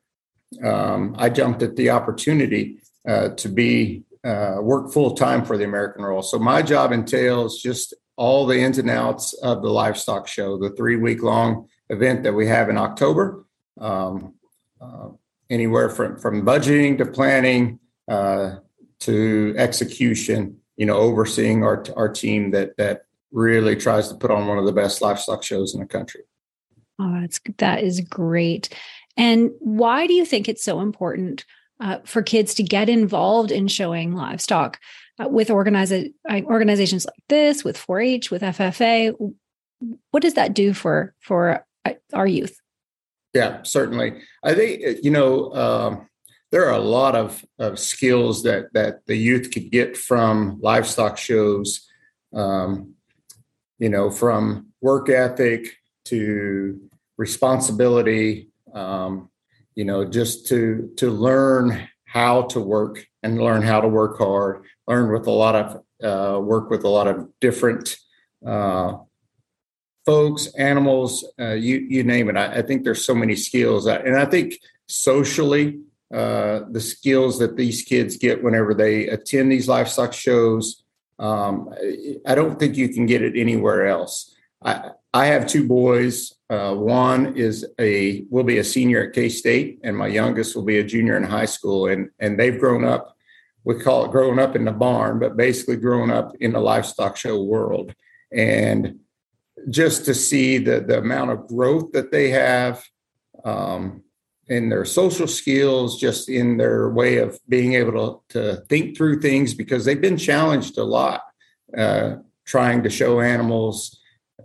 um, 0.62 1.14
I 1.18 1.30
jumped 1.30 1.62
at 1.62 1.76
the 1.76 1.90
opportunity 1.90 2.78
uh, 3.08 3.30
to 3.30 3.48
be 3.48 4.02
uh, 4.24 4.56
work 4.60 4.92
full 4.92 5.14
time 5.14 5.44
for 5.44 5.56
the 5.56 5.64
American 5.64 6.02
Royal. 6.02 6.22
So 6.22 6.38
my 6.38 6.62
job 6.62 6.92
entails 6.92 7.60
just 7.60 7.94
all 8.16 8.46
the 8.46 8.58
ins 8.58 8.78
and 8.78 8.90
outs 8.90 9.34
of 9.34 9.62
the 9.62 9.68
livestock 9.68 10.26
show, 10.26 10.56
the 10.56 10.70
three 10.70 10.96
week 10.96 11.22
long 11.22 11.68
event 11.90 12.22
that 12.22 12.32
we 12.32 12.46
have 12.46 12.68
in 12.68 12.78
October. 12.78 13.44
Um, 13.78 14.34
uh, 14.80 15.08
anywhere 15.50 15.88
from 15.88 16.18
from 16.18 16.44
budgeting 16.44 16.98
to 16.98 17.06
planning 17.06 17.78
uh, 18.08 18.56
to 19.00 19.54
execution. 19.56 20.58
You 20.76 20.86
know, 20.86 20.96
overseeing 20.96 21.62
our 21.62 21.84
our 21.96 22.08
team 22.08 22.50
that 22.52 22.76
that 22.78 23.06
really 23.30 23.76
tries 23.76 24.08
to 24.08 24.14
put 24.14 24.30
on 24.30 24.46
one 24.46 24.58
of 24.58 24.64
the 24.64 24.72
best 24.72 25.02
livestock 25.02 25.42
shows 25.42 25.74
in 25.74 25.80
the 25.80 25.86
country. 25.86 26.22
Oh, 26.98 27.20
that's 27.20 27.40
that 27.58 27.82
is 27.82 28.00
great. 28.00 28.68
And 29.16 29.50
why 29.60 30.06
do 30.06 30.14
you 30.14 30.24
think 30.24 30.48
it's 30.48 30.64
so 30.64 30.80
important 30.80 31.44
uh, 31.84 31.98
for 32.04 32.22
kids 32.22 32.54
to 32.54 32.62
get 32.62 32.88
involved 32.88 33.52
in 33.52 33.68
showing 33.68 34.14
livestock 34.14 34.80
uh, 35.22 35.28
with 35.28 35.50
uh, 35.50 35.54
organizations 35.54 37.04
like 37.04 37.14
this, 37.28 37.62
with 37.62 37.76
4-H, 37.76 38.30
with 38.30 38.40
FFA. 38.40 39.14
What 40.10 40.22
does 40.22 40.34
that 40.34 40.54
do 40.54 40.72
for 40.72 41.14
for 41.20 41.66
uh, 41.84 41.92
our 42.14 42.26
youth? 42.26 42.58
Yeah, 43.34 43.62
certainly. 43.64 44.22
I 44.42 44.54
think 44.54 45.04
you 45.04 45.10
know 45.10 45.52
um, 45.52 46.08
there 46.50 46.64
are 46.66 46.72
a 46.72 46.78
lot 46.78 47.14
of, 47.14 47.44
of 47.58 47.78
skills 47.78 48.42
that 48.44 48.72
that 48.72 49.04
the 49.06 49.16
youth 49.16 49.50
could 49.52 49.70
get 49.70 49.94
from 49.96 50.58
livestock 50.62 51.18
shows. 51.18 51.86
Um, 52.32 52.94
you 53.78 53.90
know, 53.90 54.10
from 54.10 54.68
work 54.80 55.10
ethic 55.10 55.76
to 56.06 56.80
responsibility, 57.18 58.48
um, 58.72 59.28
you 59.74 59.84
know, 59.84 60.04
just 60.04 60.46
to 60.48 60.92
to 60.96 61.10
learn 61.10 61.88
how 62.04 62.42
to 62.42 62.60
work 62.60 63.06
and 63.22 63.40
learn 63.40 63.62
how 63.62 63.80
to 63.80 63.88
work 63.88 64.18
hard, 64.18 64.64
learn 64.86 65.12
with 65.12 65.26
a 65.26 65.30
lot 65.30 65.54
of 65.54 65.82
uh, 66.02 66.38
work 66.40 66.70
with 66.70 66.84
a 66.84 66.88
lot 66.88 67.08
of 67.08 67.28
different 67.40 67.96
uh, 68.46 68.98
folks, 70.04 70.46
animals, 70.58 71.24
uh, 71.40 71.52
you 71.52 71.78
you 71.88 72.04
name 72.04 72.28
it. 72.28 72.36
I, 72.36 72.58
I, 72.58 72.62
think 72.62 72.84
there's 72.84 73.04
so 73.04 73.14
many 73.14 73.34
skills, 73.34 73.86
and 73.86 74.16
I 74.16 74.26
think 74.26 74.58
socially, 74.86 75.80
uh, 76.12 76.60
the 76.70 76.80
skills 76.80 77.38
that 77.38 77.56
these 77.56 77.82
kids 77.82 78.16
get 78.16 78.42
whenever 78.42 78.74
they 78.74 79.08
attend 79.08 79.50
these 79.50 79.68
livestock 79.68 80.12
shows, 80.12 80.84
um, 81.18 81.74
I 82.26 82.34
don't 82.34 82.58
think 82.58 82.76
you 82.76 82.88
can 82.90 83.06
get 83.06 83.22
it 83.22 83.36
anywhere 83.36 83.86
else. 83.86 84.34
I 84.62 84.90
I 85.12 85.26
have 85.26 85.46
two 85.46 85.66
boys. 85.66 86.33
Uh, 86.50 86.74
one 86.74 87.36
is 87.36 87.66
a 87.80 88.24
will 88.30 88.44
be 88.44 88.58
a 88.58 88.64
senior 88.64 89.04
at 89.04 89.14
K 89.14 89.28
State, 89.28 89.80
and 89.82 89.96
my 89.96 90.06
youngest 90.06 90.54
will 90.54 90.64
be 90.64 90.78
a 90.78 90.84
junior 90.84 91.16
in 91.16 91.24
high 91.24 91.46
school, 91.46 91.86
and 91.86 92.10
and 92.18 92.38
they've 92.38 92.58
grown 92.58 92.84
up. 92.84 93.16
We 93.64 93.80
call 93.80 94.04
it 94.04 94.10
growing 94.10 94.38
up 94.38 94.54
in 94.54 94.66
the 94.66 94.72
barn, 94.72 95.18
but 95.18 95.38
basically 95.38 95.76
growing 95.76 96.10
up 96.10 96.32
in 96.40 96.52
the 96.52 96.60
livestock 96.60 97.16
show 97.16 97.42
world, 97.42 97.94
and 98.30 98.98
just 99.70 100.04
to 100.04 100.14
see 100.14 100.58
the 100.58 100.80
the 100.80 100.98
amount 100.98 101.30
of 101.30 101.48
growth 101.48 101.92
that 101.92 102.12
they 102.12 102.28
have 102.28 102.84
um, 103.44 104.02
in 104.48 104.68
their 104.68 104.84
social 104.84 105.26
skills, 105.26 105.98
just 105.98 106.28
in 106.28 106.58
their 106.58 106.90
way 106.90 107.18
of 107.18 107.38
being 107.48 107.74
able 107.74 108.22
to, 108.28 108.40
to 108.40 108.56
think 108.66 108.96
through 108.96 109.20
things 109.20 109.54
because 109.54 109.84
they've 109.84 110.00
been 110.00 110.18
challenged 110.18 110.76
a 110.76 110.84
lot 110.84 111.22
uh, 111.76 112.16
trying 112.44 112.82
to 112.82 112.90
show 112.90 113.20
animals. 113.20 114.00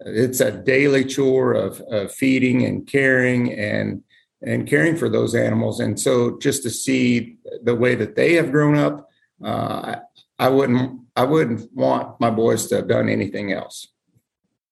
It's 0.05 0.39
a 0.39 0.51
daily 0.51 1.03
chore 1.05 1.53
of, 1.53 1.81
of 1.81 2.13
feeding 2.13 2.65
and 2.65 2.87
caring 2.87 3.53
and 3.53 4.03
and 4.41 4.67
caring 4.67 4.95
for 4.95 5.09
those 5.09 5.35
animals. 5.35 5.81
And 5.81 5.99
so 5.99 6.39
just 6.39 6.63
to 6.63 6.69
see 6.69 7.35
the 7.61 7.75
way 7.75 7.95
that 7.95 8.15
they 8.15 8.35
have 8.35 8.51
grown 8.51 8.77
up, 8.77 9.09
uh, 9.43 9.97
I 10.37 10.47
wouldn't 10.47 11.01
I 11.15 11.23
wouldn't 11.23 11.71
want 11.73 12.19
my 12.19 12.29
boys 12.29 12.67
to 12.67 12.77
have 12.77 12.87
done 12.87 13.09
anything 13.09 13.51
else. 13.51 13.87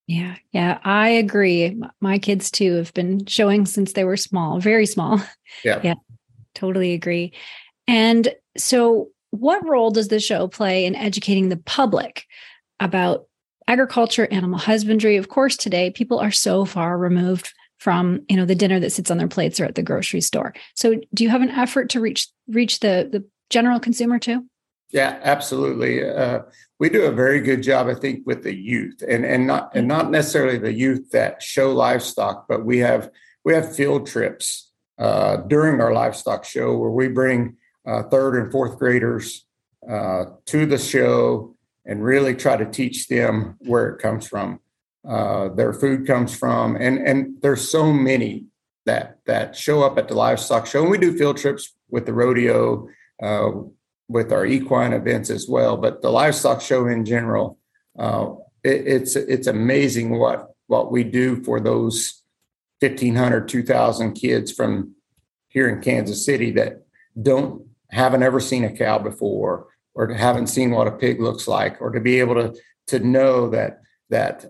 Yeah, 0.07 0.35
yeah, 0.53 0.79
I 0.85 1.09
agree. 1.09 1.77
My 1.99 2.17
kids 2.17 2.49
too 2.49 2.75
have 2.75 2.93
been 2.93 3.25
showing 3.25 3.65
since 3.65 3.91
they 3.91 4.05
were 4.05 4.17
small, 4.17 4.59
very 4.59 4.85
small. 4.85 5.21
Yeah. 5.63 5.79
Yeah. 5.81 5.93
Totally 6.55 6.93
agree. 6.93 7.33
And 7.87 8.27
so 8.57 9.09
what 9.31 9.65
role 9.67 9.91
does 9.91 10.09
the 10.09 10.19
show 10.19 10.47
play 10.47 10.85
in 10.85 10.93
educating 10.95 11.47
the 11.47 11.57
public 11.57 12.25
about 12.79 13.26
agriculture, 13.67 14.27
animal 14.31 14.59
husbandry? 14.59 15.17
Of 15.17 15.29
course, 15.29 15.57
today 15.57 15.91
people 15.91 16.19
are 16.19 16.31
so 16.31 16.65
far 16.65 16.97
removed 16.97 17.53
from, 17.77 18.21
you 18.27 18.35
know, 18.35 18.45
the 18.45 18.55
dinner 18.55 18.79
that 18.79 18.91
sits 18.91 19.11
on 19.11 19.17
their 19.17 19.27
plates 19.27 19.59
or 19.59 19.65
at 19.65 19.75
the 19.75 19.83
grocery 19.83 20.21
store. 20.21 20.53
So 20.75 20.95
do 21.13 21.23
you 21.23 21.29
have 21.29 21.41
an 21.41 21.51
effort 21.51 21.89
to 21.91 21.99
reach 21.99 22.27
reach 22.47 22.79
the 22.79 23.07
the 23.11 23.25
general 23.49 23.79
consumer 23.79 24.19
too? 24.19 24.45
Yeah, 24.89 25.19
absolutely. 25.21 26.07
Uh, 26.07 26.41
we 26.79 26.89
do 26.89 27.03
a 27.03 27.11
very 27.11 27.41
good 27.41 27.61
job, 27.61 27.87
I 27.87 27.93
think, 27.93 28.25
with 28.25 28.43
the 28.43 28.55
youth, 28.55 29.03
and 29.07 29.25
and 29.25 29.45
not 29.45 29.75
and 29.75 29.87
not 29.87 30.11
necessarily 30.11 30.57
the 30.57 30.73
youth 30.73 31.11
that 31.11 31.41
show 31.43 31.71
livestock, 31.71 32.47
but 32.47 32.65
we 32.65 32.79
have 32.79 33.11
we 33.43 33.53
have 33.53 33.75
field 33.75 34.07
trips 34.07 34.71
uh, 34.97 35.37
during 35.37 35.81
our 35.81 35.93
livestock 35.93 36.45
show 36.45 36.77
where 36.77 36.89
we 36.89 37.07
bring 37.09 37.57
uh, 37.85 38.03
third 38.03 38.41
and 38.41 38.51
fourth 38.51 38.77
graders 38.79 39.45
uh, 39.89 40.25
to 40.45 40.65
the 40.65 40.77
show 40.77 41.56
and 41.87 42.03
really 42.03 42.35
try 42.35 42.55
to 42.55 42.65
teach 42.65 43.07
them 43.07 43.55
where 43.61 43.89
it 43.89 43.99
comes 43.99 44.27
from, 44.27 44.59
uh, 45.07 45.49
their 45.49 45.73
food 45.73 46.05
comes 46.05 46.37
from, 46.37 46.75
and 46.75 46.99
and 46.99 47.41
there's 47.41 47.67
so 47.67 47.91
many 47.91 48.45
that 48.85 49.19
that 49.25 49.55
show 49.55 49.81
up 49.81 49.97
at 49.97 50.07
the 50.07 50.13
livestock 50.13 50.67
show, 50.67 50.83
and 50.83 50.91
we 50.91 50.99
do 50.99 51.17
field 51.17 51.37
trips 51.37 51.75
with 51.89 52.05
the 52.05 52.13
rodeo. 52.13 52.87
Uh, 53.21 53.51
with 54.09 54.31
our 54.31 54.45
equine 54.45 54.93
events 54.93 55.29
as 55.29 55.47
well. 55.47 55.77
But 55.77 56.01
the 56.01 56.09
livestock 56.09 56.61
show 56.61 56.87
in 56.87 57.05
general, 57.05 57.57
uh, 57.97 58.29
it, 58.63 58.87
it's 58.87 59.15
it's 59.15 59.47
amazing 59.47 60.17
what 60.17 60.51
what 60.67 60.91
we 60.91 61.03
do 61.03 61.43
for 61.43 61.59
those 61.59 62.21
1,500, 62.81 63.47
2,000 63.47 64.13
kids 64.13 64.51
from 64.51 64.93
here 65.47 65.69
in 65.69 65.81
Kansas 65.81 66.25
City 66.25 66.51
that 66.51 66.85
don't 67.19 67.65
haven't 67.89 68.23
ever 68.23 68.39
seen 68.39 68.63
a 68.63 68.75
cow 68.75 68.99
before 68.99 69.67
or 69.97 70.07
to 70.07 70.15
haven't 70.15 70.47
seen 70.47 70.71
what 70.71 70.87
a 70.87 70.91
pig 70.91 71.19
looks 71.19 71.47
like 71.47 71.81
or 71.81 71.91
to 71.91 71.99
be 71.99 72.19
able 72.19 72.35
to 72.35 72.55
to 72.87 72.99
know 72.99 73.49
that 73.49 73.81
that 74.09 74.45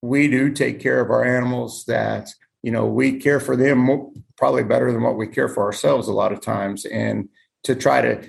we 0.00 0.28
do 0.28 0.50
take 0.50 0.80
care 0.80 1.00
of 1.00 1.10
our 1.10 1.24
animals 1.24 1.84
that 1.84 2.30
you 2.62 2.70
know 2.70 2.86
we 2.86 3.18
care 3.18 3.40
for 3.40 3.56
them 3.56 4.12
probably 4.38 4.64
better 4.64 4.90
than 4.90 5.02
what 5.02 5.18
we 5.18 5.26
care 5.26 5.48
for 5.48 5.64
ourselves 5.64 6.08
a 6.08 6.12
lot 6.12 6.32
of 6.32 6.40
times 6.40 6.86
and 6.86 7.28
to 7.64 7.74
try 7.74 8.00
to 8.00 8.28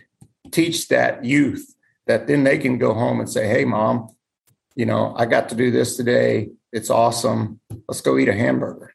teach 0.52 0.90
that 0.90 1.24
youth 1.24 1.74
that 2.08 2.28
then 2.28 2.44
they 2.44 2.58
can 2.58 2.78
go 2.78 2.94
home 2.94 3.20
and 3.20 3.30
say, 3.30 3.48
Hey, 3.48 3.66
mom, 3.66 4.10
you 4.76 4.86
know, 4.86 5.14
I 5.18 5.26
got 5.26 5.50
to 5.50 5.56
do 5.56 5.72
this 5.72 5.96
today. 5.96 6.50
It's 6.72 6.90
awesome. 6.90 7.60
Let's 7.88 8.02
go 8.02 8.18
eat 8.18 8.30
a 8.30 8.34
hamburger. 8.34 8.94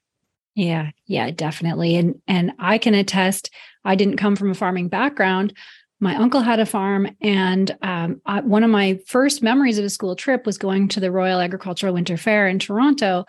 Yeah, 0.55 0.91
yeah, 1.07 1.31
definitely. 1.31 1.97
And 1.97 2.21
and 2.27 2.53
I 2.59 2.79
can 2.79 2.95
attest, 2.95 3.51
I 3.85 3.95
didn't 3.95 4.17
come 4.17 4.35
from 4.35 4.51
a 4.51 4.55
farming 4.55 4.89
background. 4.89 5.57
My 6.01 6.15
uncle 6.17 6.41
had 6.41 6.61
a 6.61 6.67
farm, 6.67 7.09
and 7.21 7.77
um, 7.83 8.21
I, 8.25 8.41
one 8.41 8.63
of 8.63 8.71
my 8.71 9.01
first 9.07 9.43
memories 9.43 9.79
of 9.79 9.85
a 9.85 9.91
school 9.91 10.15
trip 10.15 10.47
was 10.47 10.57
going 10.57 10.89
to 10.89 11.01
the 11.01 11.11
Royal 11.11 11.41
Agricultural 11.41 11.95
Winter 11.95 12.17
Fair 12.17 12.47
in 12.47 12.59
Toronto, 12.59 13.25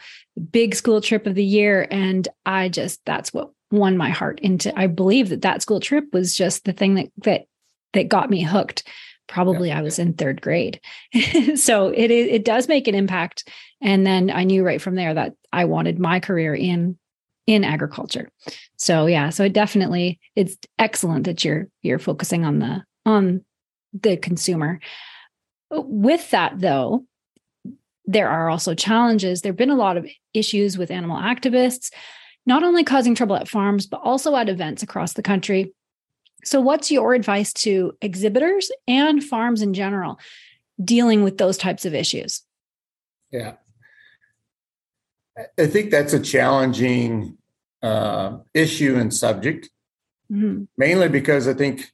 big 0.52 0.76
school 0.76 1.02
trip 1.02 1.26
of 1.26 1.36
the 1.36 1.44
year. 1.44 1.88
And 1.90 2.28
I 2.46 2.70
just 2.70 3.02
that's 3.06 3.34
what 3.34 3.52
won 3.72 3.98
my 3.98 4.10
heart 4.10 4.40
into. 4.42 4.78
I 4.80 4.88
believe 4.88 5.30
that 5.30 5.42
that 5.42 5.62
school 5.62 5.80
trip 5.80 6.06
was 6.14 6.36
just 6.36 6.66
the 6.66 6.74
thing 6.74 6.96
that 6.96 7.12
that 7.18 7.46
that 7.94 8.08
got 8.08 8.30
me 8.30 8.44
hooked 8.44 8.84
probably 9.28 9.70
yeah. 9.70 9.78
i 9.78 9.82
was 9.82 10.00
in 10.00 10.14
third 10.14 10.42
grade 10.42 10.82
so 11.56 11.90
it 11.90 12.12
it 12.12 12.44
does 12.44 12.68
make 12.68 12.88
an 12.88 12.96
impact 12.96 13.48
and 13.82 14.06
then 14.06 14.30
i 14.32 14.44
knew 14.44 14.64
right 14.64 14.82
from 14.82 14.96
there 14.96 15.14
that 15.14 15.34
i 15.54 15.66
wanted 15.66 16.00
my 16.00 16.20
career 16.20 16.54
in 16.54 16.98
in 17.50 17.64
agriculture 17.64 18.30
so 18.78 19.08
yeah 19.08 19.32
so 19.32 19.44
it 19.44 19.54
definitely 19.54 20.20
it's 20.36 20.56
excellent 20.78 21.24
that 21.24 21.44
you're 21.44 21.68
you're 21.82 21.98
focusing 21.98 22.46
on 22.46 22.60
the 22.60 22.84
on 23.08 23.44
the 23.94 24.16
consumer 24.18 24.80
with 25.72 26.30
that 26.30 26.60
though 26.60 27.04
there 28.06 28.30
are 28.30 28.52
also 28.52 28.76
challenges 28.76 29.42
there've 29.42 29.56
been 29.56 29.72
a 29.72 29.76
lot 29.76 29.98
of 29.98 30.08
issues 30.36 30.78
with 30.78 30.92
animal 30.92 31.18
activists 31.18 31.92
not 32.46 32.62
only 32.62 32.84
causing 32.84 33.16
trouble 33.16 33.36
at 33.36 33.48
farms 33.50 33.88
but 33.88 34.00
also 34.04 34.36
at 34.36 34.48
events 34.48 34.84
across 34.84 35.14
the 35.14 35.24
country 35.24 35.74
so, 36.44 36.62
what's 36.62 36.90
your 36.90 37.14
advice 37.16 37.52
to 37.54 37.98
exhibitors 38.02 38.72
and 38.88 39.24
farms 39.24 39.62
in 39.62 39.74
general 39.74 40.20
dealing 40.82 41.24
with 41.24 41.38
those 41.38 41.58
types 41.58 41.84
of 41.84 41.94
issues? 41.94 42.44
Yeah. 43.32 43.56
I 45.58 45.68
think 45.68 45.92
that's 45.92 46.14
a 46.14 46.20
challenging 46.20 47.38
uh, 47.82 48.38
issue 48.54 48.96
and 48.96 49.14
subject, 49.14 49.70
mm-hmm. 50.32 50.64
mainly 50.78 51.10
because 51.10 51.48
I 51.48 51.54
think 51.54 51.92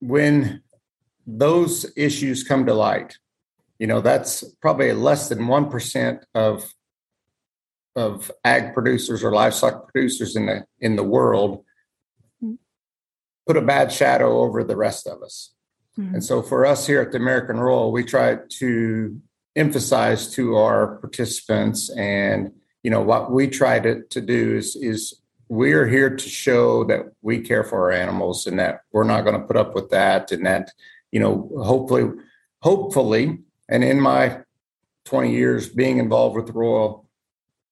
when 0.00 0.62
those 1.26 1.90
issues 1.96 2.44
come 2.44 2.66
to 2.66 2.74
light, 2.74 3.16
you 3.78 3.86
know, 3.86 4.00
that's 4.00 4.44
probably 4.60 4.92
less 4.92 5.28
than 5.28 5.40
1% 5.40 6.22
of 6.34 6.72
of 7.96 8.30
ag 8.44 8.74
producers 8.74 9.24
or 9.24 9.32
livestock 9.32 9.92
producers 9.92 10.36
in 10.36 10.46
the 10.46 10.64
in 10.78 10.94
the 10.94 11.02
world 11.02 11.64
put 13.48 13.56
a 13.56 13.62
bad 13.62 13.90
shadow 13.90 14.40
over 14.40 14.62
the 14.62 14.76
rest 14.76 15.06
of 15.06 15.22
us. 15.22 15.54
Mm-hmm. 15.98 16.16
And 16.16 16.24
so 16.24 16.42
for 16.42 16.66
us 16.66 16.86
here 16.86 17.00
at 17.00 17.12
the 17.12 17.16
American 17.16 17.58
Royal, 17.58 17.90
we 17.90 18.04
try 18.04 18.36
to 18.60 19.20
emphasize 19.56 20.30
to 20.34 20.56
our 20.56 20.98
participants 20.98 21.90
and 21.90 22.52
you 22.88 22.90
know 22.90 23.02
what 23.02 23.30
we 23.30 23.46
try 23.46 23.78
to, 23.78 24.02
to 24.04 24.18
do 24.22 24.56
is 24.56 24.74
is 24.74 25.20
we're 25.50 25.86
here 25.86 26.08
to 26.16 26.26
show 26.26 26.84
that 26.84 27.02
we 27.20 27.38
care 27.38 27.62
for 27.62 27.82
our 27.82 27.92
animals 27.92 28.46
and 28.46 28.58
that 28.58 28.80
we're 28.92 29.04
not 29.04 29.24
going 29.26 29.38
to 29.38 29.46
put 29.46 29.58
up 29.58 29.74
with 29.74 29.90
that 29.90 30.32
and 30.32 30.46
that 30.46 30.70
you 31.12 31.20
know 31.20 31.50
hopefully 31.62 32.10
hopefully 32.62 33.40
and 33.68 33.84
in 33.84 34.00
my 34.00 34.38
20 35.04 35.30
years 35.30 35.68
being 35.68 35.98
involved 35.98 36.34
with 36.34 36.54
royal 36.54 37.06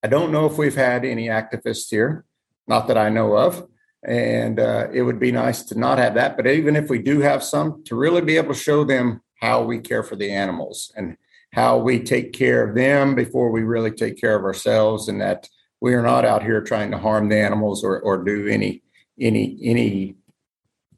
i 0.03 0.07
don't 0.07 0.33
know 0.33 0.45
if 0.45 0.59
we've 0.59 0.77
had 0.77 1.03
any 1.03 1.29
activists 1.29 1.89
here 1.89 2.27
not 2.69 2.87
that 2.87 2.99
i 2.99 3.09
know 3.09 3.39
of 3.39 3.67
and 4.07 4.61
uh, 4.61 4.89
it 4.93 5.01
would 5.01 5.19
be 5.19 5.33
nice 5.33 5.63
to 5.65 5.77
not 5.77 5.99
have 5.99 6.15
that. 6.15 6.37
But 6.37 6.47
even 6.47 6.77
if 6.77 6.89
we 6.89 7.01
do 7.01 7.19
have 7.23 7.43
some, 7.43 7.83
to 7.87 7.97
really 7.97 8.21
be 8.21 8.37
able 8.37 8.55
to 8.55 8.61
show 8.61 8.85
them 8.85 9.21
how 9.41 9.65
we 9.65 9.81
care 9.81 10.05
for 10.05 10.15
the 10.15 10.31
animals 10.31 10.93
and 10.95 11.17
how 11.53 11.79
we 11.79 12.01
take 12.01 12.33
care 12.33 12.69
of 12.69 12.75
them 12.75 13.15
before 13.15 13.51
we 13.51 13.63
really 13.63 13.91
take 13.91 14.21
care 14.21 14.37
of 14.37 14.45
ourselves, 14.45 15.09
and 15.09 15.21
that 15.21 15.49
we 15.81 15.95
are 15.95 16.03
not 16.03 16.25
out 16.25 16.43
here 16.43 16.61
trying 16.61 16.91
to 16.91 16.99
harm 16.99 17.29
the 17.29 17.39
animals 17.39 17.85
or, 17.85 18.01
or 18.01 18.23
do 18.23 18.47
any 18.47 18.83
any 19.19 19.59
any 19.63 20.17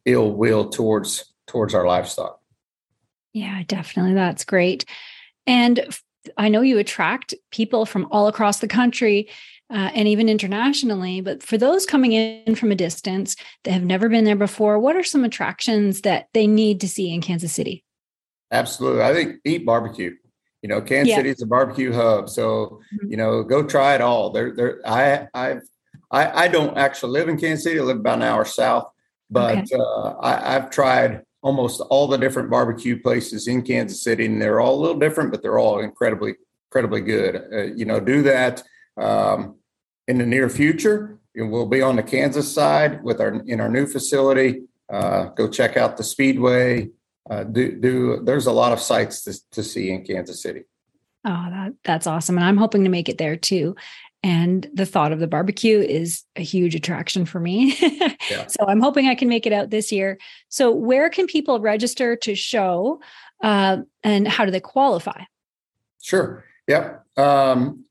ill 0.04 0.32
will 0.32 0.68
towards 0.68 1.32
towards 1.46 1.74
our 1.74 1.86
livestock. 1.86 2.40
Yeah, 3.32 3.62
definitely. 3.66 4.14
That's 4.14 4.44
great. 4.44 4.84
And 5.46 5.94
I 6.36 6.48
know 6.48 6.60
you 6.60 6.78
attract 6.78 7.34
people 7.50 7.86
from 7.86 8.08
all 8.10 8.26
across 8.26 8.58
the 8.58 8.68
country 8.68 9.28
uh, 9.70 9.90
and 9.94 10.08
even 10.08 10.28
internationally. 10.28 11.20
But 11.20 11.42
for 11.42 11.58
those 11.58 11.86
coming 11.86 12.12
in 12.12 12.54
from 12.54 12.72
a 12.72 12.76
distance 12.76 13.36
that 13.64 13.72
have 13.72 13.84
never 13.84 14.08
been 14.08 14.24
there 14.24 14.36
before, 14.36 14.78
what 14.78 14.96
are 14.96 15.04
some 15.04 15.24
attractions 15.24 16.02
that 16.02 16.28
they 16.34 16.46
need 16.46 16.80
to 16.80 16.88
see 16.88 17.12
in 17.12 17.20
Kansas 17.20 17.52
City? 17.52 17.84
Absolutely. 18.50 19.02
I 19.02 19.12
think 19.12 19.36
eat 19.44 19.66
barbecue. 19.66 20.14
You 20.62 20.68
know, 20.68 20.80
Kansas 20.80 21.10
yeah. 21.10 21.16
City 21.16 21.30
is 21.30 21.42
a 21.42 21.46
barbecue 21.46 21.92
hub. 21.92 22.28
So, 22.28 22.80
mm-hmm. 22.94 23.10
you 23.10 23.16
know, 23.16 23.42
go 23.42 23.62
try 23.62 23.94
it 23.94 24.00
all. 24.00 24.30
There, 24.30 24.54
there, 24.54 24.80
I, 24.84 25.28
I've, 25.32 25.62
I, 26.10 26.44
I 26.44 26.48
don't 26.48 26.76
actually 26.76 27.12
live 27.12 27.28
in 27.28 27.38
Kansas 27.38 27.64
City. 27.64 27.78
I 27.78 27.82
live 27.82 27.98
about 27.98 28.18
an 28.18 28.22
hour 28.22 28.44
south, 28.44 28.90
but 29.30 29.58
okay. 29.58 29.76
uh, 29.78 30.10
I, 30.20 30.56
I've 30.56 30.70
tried 30.70 31.22
almost 31.42 31.80
all 31.90 32.08
the 32.08 32.16
different 32.16 32.50
barbecue 32.50 33.00
places 33.00 33.46
in 33.46 33.62
Kansas 33.62 34.02
City, 34.02 34.26
and 34.26 34.40
they're 34.42 34.60
all 34.60 34.78
a 34.78 34.80
little 34.80 34.98
different, 34.98 35.30
but 35.30 35.42
they're 35.42 35.58
all 35.58 35.80
incredibly, 35.80 36.34
incredibly 36.68 37.02
good. 37.02 37.36
Uh, 37.52 37.62
you 37.74 37.84
know, 37.84 38.00
do 38.00 38.22
that 38.22 38.62
um, 38.96 39.56
in 40.08 40.18
the 40.18 40.26
near 40.26 40.48
future. 40.48 41.18
We'll 41.36 41.66
be 41.66 41.82
on 41.82 41.96
the 41.96 42.02
Kansas 42.02 42.52
side 42.52 43.04
with 43.04 43.20
our 43.20 43.34
in 43.46 43.60
our 43.60 43.68
new 43.68 43.86
facility. 43.86 44.62
Uh, 44.92 45.26
go 45.26 45.46
check 45.48 45.76
out 45.76 45.96
the 45.96 46.02
Speedway. 46.02 46.90
Uh, 47.30 47.44
do 47.44 47.78
do 47.78 48.20
there's 48.24 48.46
a 48.46 48.52
lot 48.52 48.72
of 48.72 48.80
sites 48.80 49.22
to, 49.24 49.38
to 49.50 49.62
see 49.62 49.90
in 49.90 50.04
Kansas 50.04 50.42
City. 50.42 50.64
Oh, 51.24 51.46
that 51.50 51.72
that's 51.84 52.06
awesome, 52.06 52.36
and 52.38 52.44
I'm 52.44 52.56
hoping 52.56 52.84
to 52.84 52.90
make 52.90 53.08
it 53.08 53.18
there 53.18 53.36
too. 53.36 53.76
And 54.22 54.68
the 54.74 54.86
thought 54.86 55.12
of 55.12 55.20
the 55.20 55.28
barbecue 55.28 55.78
is 55.78 56.24
a 56.34 56.42
huge 56.42 56.74
attraction 56.74 57.24
for 57.24 57.38
me. 57.38 57.76
yeah. 58.30 58.46
So 58.48 58.66
I'm 58.66 58.80
hoping 58.80 59.06
I 59.06 59.14
can 59.14 59.28
make 59.28 59.46
it 59.46 59.52
out 59.52 59.70
this 59.70 59.92
year. 59.92 60.18
So 60.48 60.72
where 60.72 61.08
can 61.08 61.26
people 61.26 61.60
register 61.60 62.16
to 62.16 62.34
show, 62.34 63.00
uh, 63.44 63.78
and 64.02 64.26
how 64.26 64.44
do 64.44 64.50
they 64.50 64.60
qualify? 64.60 65.22
Sure. 66.00 66.44
Yep. 66.66 67.04
Um, 67.16 67.84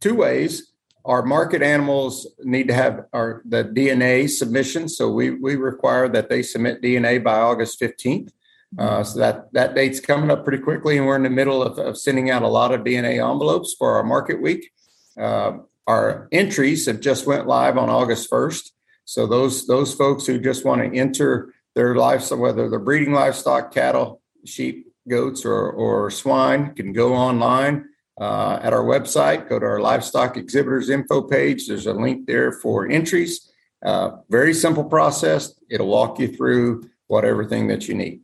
two 0.00 0.14
ways. 0.14 0.70
Our 1.04 1.22
market 1.22 1.62
animals 1.62 2.26
need 2.44 2.68
to 2.68 2.74
have 2.74 3.06
our 3.12 3.42
the 3.44 3.64
DNA 3.64 4.30
submission, 4.30 4.88
so 4.88 5.10
we 5.10 5.30
we 5.30 5.56
require 5.56 6.08
that 6.08 6.30
they 6.30 6.42
submit 6.42 6.80
DNA 6.80 7.22
by 7.22 7.34
August 7.34 7.78
fifteenth. 7.78 8.32
Uh, 8.78 9.04
so 9.04 9.18
that 9.18 9.52
that 9.52 9.74
date's 9.74 10.00
coming 10.00 10.30
up 10.30 10.44
pretty 10.44 10.62
quickly, 10.62 10.96
and 10.96 11.06
we're 11.06 11.16
in 11.16 11.22
the 11.22 11.30
middle 11.30 11.62
of, 11.62 11.78
of 11.78 11.96
sending 11.96 12.30
out 12.30 12.42
a 12.42 12.48
lot 12.48 12.72
of 12.72 12.80
DNA 12.80 13.22
envelopes 13.24 13.74
for 13.78 13.96
our 13.96 14.02
market 14.02 14.40
week. 14.40 14.72
Uh, 15.16 15.58
our 15.86 16.28
entries 16.32 16.86
have 16.86 17.00
just 17.00 17.26
went 17.26 17.46
live 17.46 17.78
on 17.78 17.88
August 17.88 18.28
first, 18.28 18.74
so 19.04 19.26
those 19.26 19.66
those 19.66 19.94
folks 19.94 20.26
who 20.26 20.40
just 20.40 20.64
want 20.64 20.82
to 20.82 20.98
enter 20.98 21.54
their 21.74 21.94
livestock, 21.94 22.38
whether 22.38 22.68
they're 22.68 22.78
breeding 22.80 23.12
livestock, 23.12 23.72
cattle, 23.72 24.20
sheep, 24.44 24.88
goats, 25.08 25.44
or 25.44 25.70
or 25.70 26.10
swine, 26.10 26.74
can 26.74 26.92
go 26.92 27.14
online 27.14 27.88
uh, 28.20 28.58
at 28.60 28.72
our 28.72 28.84
website. 28.84 29.48
Go 29.48 29.60
to 29.60 29.66
our 29.66 29.80
livestock 29.80 30.36
exhibitors 30.36 30.90
info 30.90 31.22
page. 31.22 31.68
There's 31.68 31.86
a 31.86 31.92
link 31.92 32.26
there 32.26 32.50
for 32.50 32.88
entries. 32.88 33.52
Uh, 33.84 34.16
very 34.30 34.54
simple 34.54 34.84
process. 34.84 35.54
It'll 35.70 35.86
walk 35.86 36.18
you 36.18 36.28
through 36.28 36.88
what 37.06 37.24
everything 37.24 37.68
that 37.68 37.86
you 37.86 37.94
need. 37.94 38.23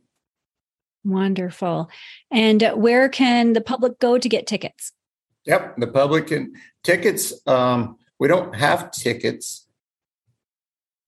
Wonderful. 1.03 1.89
And 2.29 2.63
where 2.75 3.09
can 3.09 3.53
the 3.53 3.61
public 3.61 3.99
go 3.99 4.17
to 4.17 4.29
get 4.29 4.47
tickets? 4.47 4.91
Yep, 5.45 5.77
the 5.77 5.87
public 5.87 6.27
can 6.27 6.53
tickets. 6.83 7.33
Um, 7.47 7.97
we 8.19 8.27
don't 8.27 8.55
have 8.55 8.91
tickets 8.91 9.67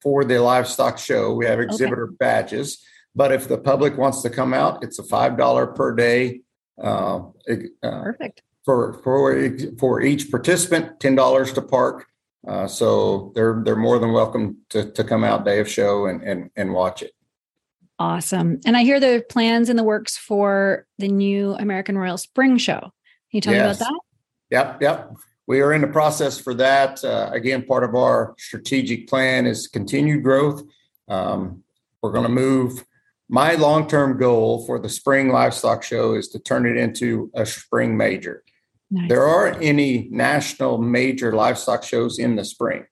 for 0.02 0.26
the 0.26 0.40
livestock 0.40 0.98
show. 0.98 1.34
We 1.34 1.46
have 1.46 1.60
exhibitor 1.60 2.06
okay. 2.06 2.16
badges, 2.20 2.84
but 3.16 3.32
if 3.32 3.48
the 3.48 3.60
public 3.60 3.98
wants 3.98 4.22
to 4.24 4.30
come 4.30 4.54
out, 4.54 4.84
it's 4.84 4.98
a 4.98 5.04
five 5.04 5.38
dollar 5.38 5.68
per 5.68 5.94
day. 5.96 6.42
Uh, 6.82 7.28
uh, 7.48 7.62
Perfect 7.84 8.42
for 8.64 8.94
for 9.04 9.58
for 9.78 10.02
each 10.02 10.32
participant, 10.32 11.00
ten 11.00 11.16
dollars 11.16 11.54
to 11.54 11.62
park. 11.62 12.08
Uh, 12.48 12.68
so 12.68 13.32
they're 13.36 13.62
they're 13.64 13.76
more 13.76 14.00
than 14.00 14.12
welcome 14.12 14.58
to 14.70 14.92
to 14.92 15.04
come 15.04 15.24
out 15.24 15.46
day 15.46 15.60
of 15.60 15.70
show 15.70 16.08
and 16.08 16.22
and 16.24 16.50
and 16.56 16.74
watch 16.74 17.02
it. 17.02 17.12
Awesome. 18.00 18.60
And 18.66 18.76
I 18.76 18.84
hear 18.84 19.00
there 19.00 19.18
are 19.18 19.22
plans 19.22 19.70
in 19.70 19.76
the 19.76 19.84
works 19.84 20.18
for 20.18 20.86
the 20.98 21.08
new 21.08 21.54
American 21.54 21.98
Royal 21.98 22.18
Spring 22.18 22.58
Show. 22.58 22.80
Can 22.80 22.92
you 23.32 23.42
tell 23.42 23.54
yes. 23.54 23.80
me 23.80 23.86
about 23.86 23.94
that? 23.94 24.00
Yep, 24.52 24.82
yep. 24.82 25.14
We 25.48 25.62
are 25.62 25.74
in 25.74 25.82
the 25.82 25.88
process 25.88 26.40
for 26.40 26.54
that. 26.56 27.04
Uh, 27.04 27.30
again, 27.34 27.64
part 27.66 27.84
of 27.84 27.96
our 27.96 28.34
strategic 28.38 29.08
plan 29.08 29.46
is 29.46 29.68
continued 29.68 30.24
growth. 30.24 30.64
Um, 31.08 31.64
we're 32.02 32.12
going 32.12 32.24
to 32.24 32.30
move 32.30 32.86
my 33.30 33.56
long 33.56 33.88
term 33.88 34.18
goal 34.18 34.66
for 34.66 34.80
the 34.80 34.90
spring 34.90 35.30
livestock 35.30 35.84
show 35.84 36.14
is 36.14 36.28
to 36.30 36.40
turn 36.40 36.66
it 36.66 36.78
into 36.78 37.32
a 37.34 37.46
spring 37.46 37.98
major. 37.98 38.44
Nice. 38.92 39.10
There 39.10 39.24
aren't 39.24 39.62
any 39.62 40.08
national 40.12 40.78
major 40.78 41.34
livestock 41.34 41.84
shows 41.84 42.20
in 42.20 42.36
the 42.36 42.46
spring. 42.46 42.86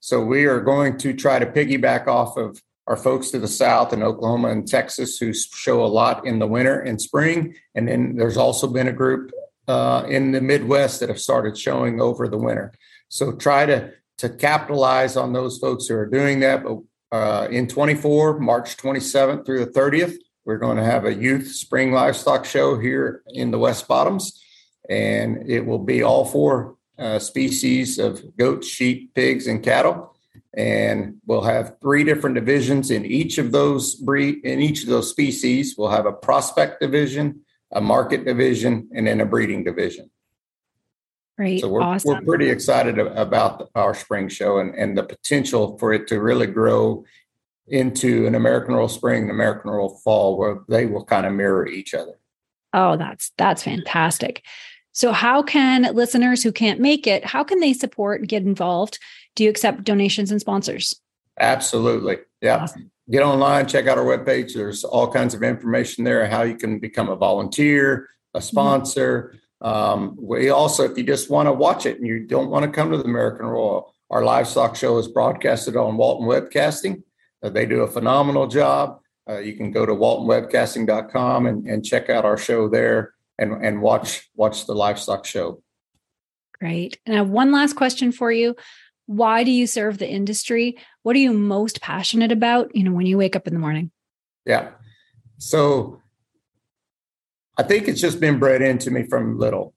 So 0.00 0.22
we 0.22 0.46
are 0.46 0.60
going 0.60 0.98
to 0.98 1.14
try 1.14 1.38
to 1.38 1.46
piggyback 1.46 2.08
off 2.08 2.36
of 2.36 2.60
our 2.86 2.96
folks 2.96 3.30
to 3.30 3.38
the 3.38 3.48
south 3.48 3.92
in 3.92 4.02
Oklahoma 4.02 4.48
and 4.48 4.66
Texas 4.68 5.18
who 5.18 5.32
show 5.32 5.84
a 5.84 5.86
lot 5.86 6.26
in 6.26 6.38
the 6.38 6.46
winter 6.46 6.80
and 6.80 7.00
spring. 7.00 7.54
And 7.74 7.88
then 7.88 8.16
there's 8.16 8.36
also 8.36 8.66
been 8.66 8.88
a 8.88 8.92
group 8.92 9.30
uh, 9.68 10.04
in 10.08 10.32
the 10.32 10.40
Midwest 10.40 11.00
that 11.00 11.08
have 11.08 11.20
started 11.20 11.56
showing 11.56 12.00
over 12.00 12.28
the 12.28 12.38
winter. 12.38 12.72
So 13.08 13.32
try 13.32 13.66
to 13.66 13.92
to 14.16 14.28
capitalize 14.28 15.16
on 15.16 15.32
those 15.32 15.58
folks 15.58 15.88
who 15.88 15.96
are 15.96 16.06
doing 16.06 16.38
that. 16.40 16.62
But 16.62 16.78
uh, 17.10 17.48
in 17.48 17.66
24, 17.66 18.38
March 18.38 18.76
27th 18.76 19.44
through 19.44 19.64
the 19.64 19.70
30th, 19.72 20.14
we're 20.44 20.58
going 20.58 20.76
to 20.76 20.84
have 20.84 21.04
a 21.04 21.12
youth 21.12 21.48
spring 21.48 21.90
livestock 21.90 22.44
show 22.44 22.78
here 22.78 23.22
in 23.26 23.50
the 23.50 23.58
West 23.58 23.88
Bottoms 23.88 24.40
and 24.88 25.48
it 25.48 25.64
will 25.64 25.78
be 25.78 26.02
all 26.02 26.24
four 26.24 26.76
uh, 26.98 27.18
species 27.18 27.98
of 27.98 28.22
goats, 28.36 28.68
sheep, 28.68 29.14
pigs, 29.14 29.46
and 29.46 29.62
cattle. 29.62 30.13
And 30.56 31.16
we'll 31.26 31.42
have 31.42 31.76
three 31.80 32.04
different 32.04 32.36
divisions 32.36 32.90
in 32.90 33.04
each 33.04 33.38
of 33.38 33.52
those 33.52 33.94
breed 33.96 34.44
in 34.44 34.60
each 34.60 34.82
of 34.82 34.88
those 34.88 35.10
species. 35.10 35.74
We'll 35.76 35.90
have 35.90 36.06
a 36.06 36.12
prospect 36.12 36.80
division, 36.80 37.40
a 37.72 37.80
market 37.80 38.24
division, 38.24 38.88
and 38.94 39.06
then 39.06 39.20
a 39.20 39.26
breeding 39.26 39.64
division. 39.64 40.10
Great. 41.36 41.60
So 41.60 41.68
we're, 41.68 41.82
awesome. 41.82 42.14
we're 42.14 42.22
pretty 42.22 42.48
excited 42.48 42.98
about 42.98 43.68
our 43.74 43.92
spring 43.94 44.28
show 44.28 44.58
and, 44.58 44.72
and 44.76 44.96
the 44.96 45.02
potential 45.02 45.76
for 45.78 45.92
it 45.92 46.06
to 46.08 46.20
really 46.20 46.46
grow 46.46 47.04
into 47.66 48.26
an 48.26 48.36
American 48.36 48.74
Royal 48.74 48.88
Spring 48.88 49.22
and 49.22 49.30
American 49.32 49.70
Royal 49.70 49.98
Fall 50.04 50.36
where 50.36 50.60
they 50.68 50.86
will 50.86 51.04
kind 51.04 51.26
of 51.26 51.32
mirror 51.32 51.66
each 51.66 51.94
other. 51.94 52.18
Oh, 52.72 52.96
that's 52.96 53.32
that's 53.36 53.62
fantastic. 53.62 54.42
So, 54.92 55.10
how 55.10 55.42
can 55.42 55.92
listeners 55.94 56.42
who 56.42 56.52
can't 56.52 56.78
make 56.78 57.06
it, 57.06 57.24
how 57.24 57.42
can 57.42 57.58
they 57.58 57.72
support 57.72 58.20
and 58.20 58.28
get 58.28 58.44
involved? 58.44 59.00
Do 59.34 59.44
you 59.44 59.50
accept 59.50 59.84
donations 59.84 60.30
and 60.30 60.40
sponsors? 60.40 61.00
Absolutely. 61.38 62.18
Yeah. 62.40 62.58
Awesome. 62.58 62.90
Get 63.10 63.22
online, 63.22 63.66
check 63.66 63.86
out 63.86 63.98
our 63.98 64.04
webpage. 64.04 64.54
There's 64.54 64.82
all 64.82 65.12
kinds 65.12 65.34
of 65.34 65.42
information 65.42 66.04
there 66.04 66.26
how 66.26 66.42
you 66.42 66.56
can 66.56 66.78
become 66.78 67.10
a 67.10 67.16
volunteer, 67.16 68.08
a 68.32 68.38
mm-hmm. 68.38 68.44
sponsor. 68.44 69.34
Mm-hmm. 69.62 69.66
Um, 69.66 70.16
we 70.18 70.50
also, 70.50 70.84
if 70.84 70.96
you 70.96 71.04
just 71.04 71.30
want 71.30 71.46
to 71.46 71.52
watch 71.52 71.86
it 71.86 71.98
and 71.98 72.06
you 72.06 72.26
don't 72.26 72.50
want 72.50 72.64
to 72.64 72.70
come 72.70 72.90
to 72.90 72.96
the 72.96 73.04
American 73.04 73.46
Royal, 73.46 73.92
our 74.10 74.24
livestock 74.24 74.76
show 74.76 74.98
is 74.98 75.08
broadcasted 75.08 75.76
on 75.76 75.96
Walton 75.96 76.26
Webcasting. 76.26 77.02
Uh, 77.42 77.50
they 77.50 77.66
do 77.66 77.82
a 77.82 77.88
phenomenal 77.88 78.46
job. 78.46 79.00
Uh, 79.28 79.38
you 79.38 79.54
can 79.54 79.70
go 79.70 79.86
to 79.86 79.92
waltonwebcasting.com 79.92 81.46
and, 81.46 81.66
and 81.66 81.84
check 81.84 82.10
out 82.10 82.24
our 82.24 82.36
show 82.36 82.68
there 82.68 83.14
and 83.38 83.64
and 83.64 83.82
watch 83.82 84.30
watch 84.36 84.66
the 84.66 84.74
livestock 84.74 85.24
show. 85.24 85.62
Great. 86.60 86.98
And 87.04 87.14
I 87.14 87.18
have 87.18 87.28
one 87.28 87.50
last 87.50 87.74
question 87.74 88.12
for 88.12 88.30
you. 88.30 88.54
Why 89.06 89.44
do 89.44 89.50
you 89.50 89.66
serve 89.66 89.98
the 89.98 90.08
industry? 90.08 90.76
What 91.02 91.16
are 91.16 91.20
you 91.20 91.32
most 91.32 91.80
passionate 91.80 92.32
about, 92.32 92.74
you 92.74 92.84
know, 92.84 92.92
when 92.92 93.06
you 93.06 93.18
wake 93.18 93.36
up 93.36 93.46
in 93.46 93.54
the 93.54 93.60
morning? 93.60 93.90
Yeah. 94.46 94.70
So 95.38 96.00
I 97.58 97.62
think 97.62 97.88
it's 97.88 98.00
just 98.00 98.20
been 98.20 98.38
bred 98.38 98.62
into 98.62 98.90
me 98.90 99.04
from 99.04 99.38
little. 99.38 99.74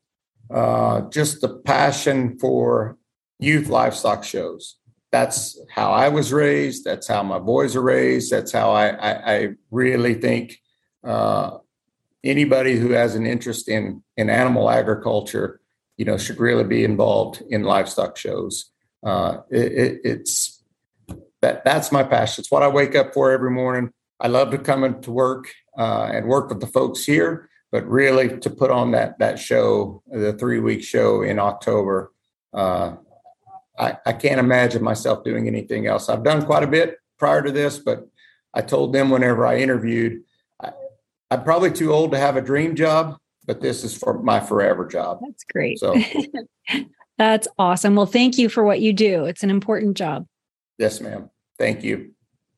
Uh, 0.50 1.02
just 1.10 1.42
the 1.42 1.50
passion 1.50 2.40
for 2.40 2.98
youth 3.40 3.68
livestock 3.68 4.24
shows. 4.24 4.78
That's 5.12 5.60
how 5.74 5.92
I 5.92 6.10
was 6.10 6.34
raised. 6.34 6.84
That's 6.84 7.08
how 7.08 7.24
my 7.24 7.40
boys 7.40 7.76
are 7.76 7.82
raised. 7.82 8.32
That's 8.32 8.52
how 8.52 8.72
I, 8.72 8.90
I, 8.90 9.36
I 9.36 9.50
really 9.72 10.16
think 10.16 10.60
uh, 11.04 11.58
anybody 12.24 12.78
who 12.78 12.92
has 12.92 13.16
an 13.16 13.26
interest 13.26 13.70
in 13.70 14.04
in 14.16 14.30
animal 14.30 14.70
agriculture, 14.70 15.62
you 15.98 16.06
know, 16.06 16.18
should 16.18 16.40
really 16.40 16.64
be 16.64 16.84
involved 16.84 17.42
in 17.50 17.64
livestock 17.64 18.18
shows. 18.18 18.72
Uh, 19.04 19.38
it, 19.50 19.72
it, 19.72 20.02
it's 20.04 20.64
that 21.42 21.64
that's 21.64 21.92
my 21.92 22.04
passion. 22.04 22.42
It's 22.42 22.52
what 22.52 22.64
I 22.64 22.68
wake 22.68 22.96
up 22.96 23.14
for 23.14 23.32
every 23.32 23.52
morning. 23.52 23.92
I 24.20 24.28
love 24.28 24.52
to 24.52 24.58
come 24.58 24.84
into 24.84 25.12
work 25.12 25.54
uh, 25.78 26.10
and 26.12 26.28
work 26.28 26.50
with 26.50 26.60
the 26.60 26.68
folks 26.68 27.06
here, 27.06 27.50
but 27.72 27.88
really 27.88 28.40
to 28.40 28.50
put 28.50 28.72
on 28.72 28.92
that 28.92 29.20
that 29.20 29.40
show, 29.40 30.02
the 30.08 30.34
three 30.34 30.60
week 30.60 30.84
show 30.84 31.22
in 31.22 31.40
October. 31.40 32.12
Uh, 32.54 32.96
I, 33.78 33.98
I 34.06 34.14
can't 34.14 34.40
imagine 34.40 34.84
myself 34.84 35.24
doing 35.24 35.48
anything 35.48 35.86
else. 35.86 36.10
I've 36.10 36.24
done 36.24 36.44
quite 36.44 36.64
a 36.64 36.68
bit 36.68 36.98
prior 37.20 37.44
to 37.44 37.52
this, 37.52 37.78
but 37.78 38.08
I 38.54 38.62
told 38.62 38.94
them 38.94 39.12
whenever 39.12 39.46
I 39.46 39.58
interviewed 39.58 40.24
I'm 41.30 41.44
probably 41.44 41.72
too 41.72 41.92
old 41.92 42.12
to 42.12 42.18
have 42.18 42.38
a 42.38 42.42
dream 42.42 42.76
job, 42.76 43.18
but 43.46 43.62
this 43.62 43.84
is 43.84 43.96
for 43.96 44.22
my 44.22 44.40
forever 44.40 44.86
job. 44.86 45.20
That's 45.22 45.44
great. 45.44 45.80
So 45.80 45.94
That's 47.18 47.48
awesome. 47.58 47.96
Well, 47.96 48.06
thank 48.06 48.38
you 48.38 48.50
for 48.50 48.64
what 48.64 48.80
you 48.80 48.94
do. 48.94 49.26
It's 49.26 49.44
an 49.44 49.50
important 49.50 49.98
job. 49.98 50.28
yes, 50.78 51.02
ma'am. 51.02 51.30
Thank 51.58 51.84
you. 51.84 52.12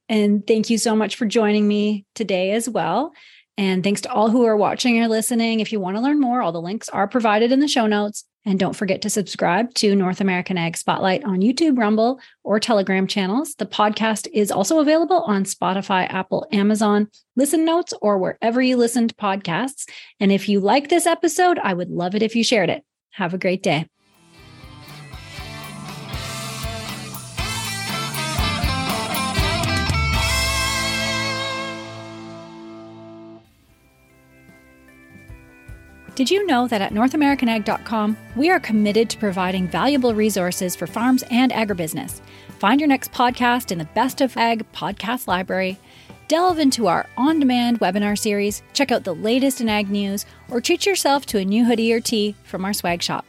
And 0.10 0.45
thank 0.45 0.69
you 0.69 0.78
so 0.78 0.95
much 0.95 1.15
for 1.15 1.26
joining 1.26 1.67
me 1.67 2.06
today 2.15 2.52
as 2.52 2.67
well. 2.67 3.13
And 3.58 3.84
thanks 3.84 4.02
to 4.02 4.12
all 4.12 4.30
who 4.30 4.45
are 4.45 4.58
watching 4.58 5.02
or 5.02 5.08
listening. 5.08 5.60
If 5.60 5.72
you 5.72 5.80
want 5.80 5.98
to 5.98 6.02
learn 6.02 6.19
more, 6.19 6.41
all 6.41 6.52
the 6.52 6.62
links 6.62 6.89
are 6.89 7.08
provided 7.08 7.52
in 7.52 7.60
the 7.60 7.67
show 7.67 7.88
notes. 7.88 8.26
And 8.45 8.58
don't 8.58 8.76
forget 8.76 9.02
to 9.04 9.10
subscribe 9.10 9.74
to 9.76 9.95
North 9.95 10.22
American 10.22 10.58
Ag 10.58 10.78
Spotlight 10.78 11.24
on 11.26 11.41
YouTube, 11.41 11.78
Rumble, 11.78 12.19
or 12.43 12.60
Telegram 12.60 13.06
channels. 13.06 13.54
The 13.56 13.65
podcast 13.65 14.28
is 14.34 14.50
also 14.50 14.80
available 14.80 15.22
on 15.24 15.43
Spotify, 15.43 16.12
Apple, 16.12 16.48
Amazon, 16.52 17.10
Listen 17.36 17.65
Notes, 17.65 17.93
or 18.02 18.17
wherever 18.17 18.62
you 18.62 18.78
listen 18.78 19.10
to 19.10 19.15
podcasts. 19.15 19.89
And 20.22 20.32
if 20.32 20.48
you 20.48 20.62
like 20.62 20.88
this 20.88 21.06
episode, 21.06 21.60
I 21.60 21.74
would 21.74 21.89
love 21.89 22.15
it 22.15 22.24
if 22.24 22.36
you 22.36 22.43
shared 22.43 22.69
it. 22.69 22.84
Have 23.12 23.34
a 23.34 23.38
great 23.38 23.62
day. 23.62 23.88
Did 36.19 36.29
you 36.29 36.45
know 36.45 36.67
that 36.67 36.82
at 36.82 36.91
NorthAmericanAg.com, 36.91 38.17
we 38.36 38.49
are 38.49 38.60
committed 38.60 39.10
to 39.10 39.17
providing 39.17 39.69
valuable 39.69 40.13
resources 40.13 40.75
for 40.75 40.86
farms 40.86 41.23
and 41.32 41.49
agribusiness? 41.49 42.19
Find 42.60 42.82
your 42.82 42.89
next 42.89 43.13
podcast 43.13 43.71
in 43.71 43.77
the 43.77 43.86
Best 43.86 44.19
of 44.19 44.36
Ag 44.36 44.69
podcast 44.73 45.27
library, 45.27 45.79
delve 46.27 46.60
into 46.60 46.88
our 46.88 47.08
on 47.15 47.39
demand 47.39 47.79
webinar 47.79 48.19
series, 48.19 48.62
check 48.73 48.91
out 48.91 49.05
the 49.05 49.15
latest 49.15 49.62
in 49.62 49.69
ag 49.69 49.89
news, 49.89 50.25
or 50.49 50.60
treat 50.60 50.86
yourself 50.86 51.25
to 51.27 51.38
a 51.38 51.45
new 51.45 51.63
hoodie 51.63 51.93
or 51.93 52.01
tee 52.01 52.36
from 52.43 52.65
our 52.65 52.73
swag 52.73 53.01
shop. 53.01 53.25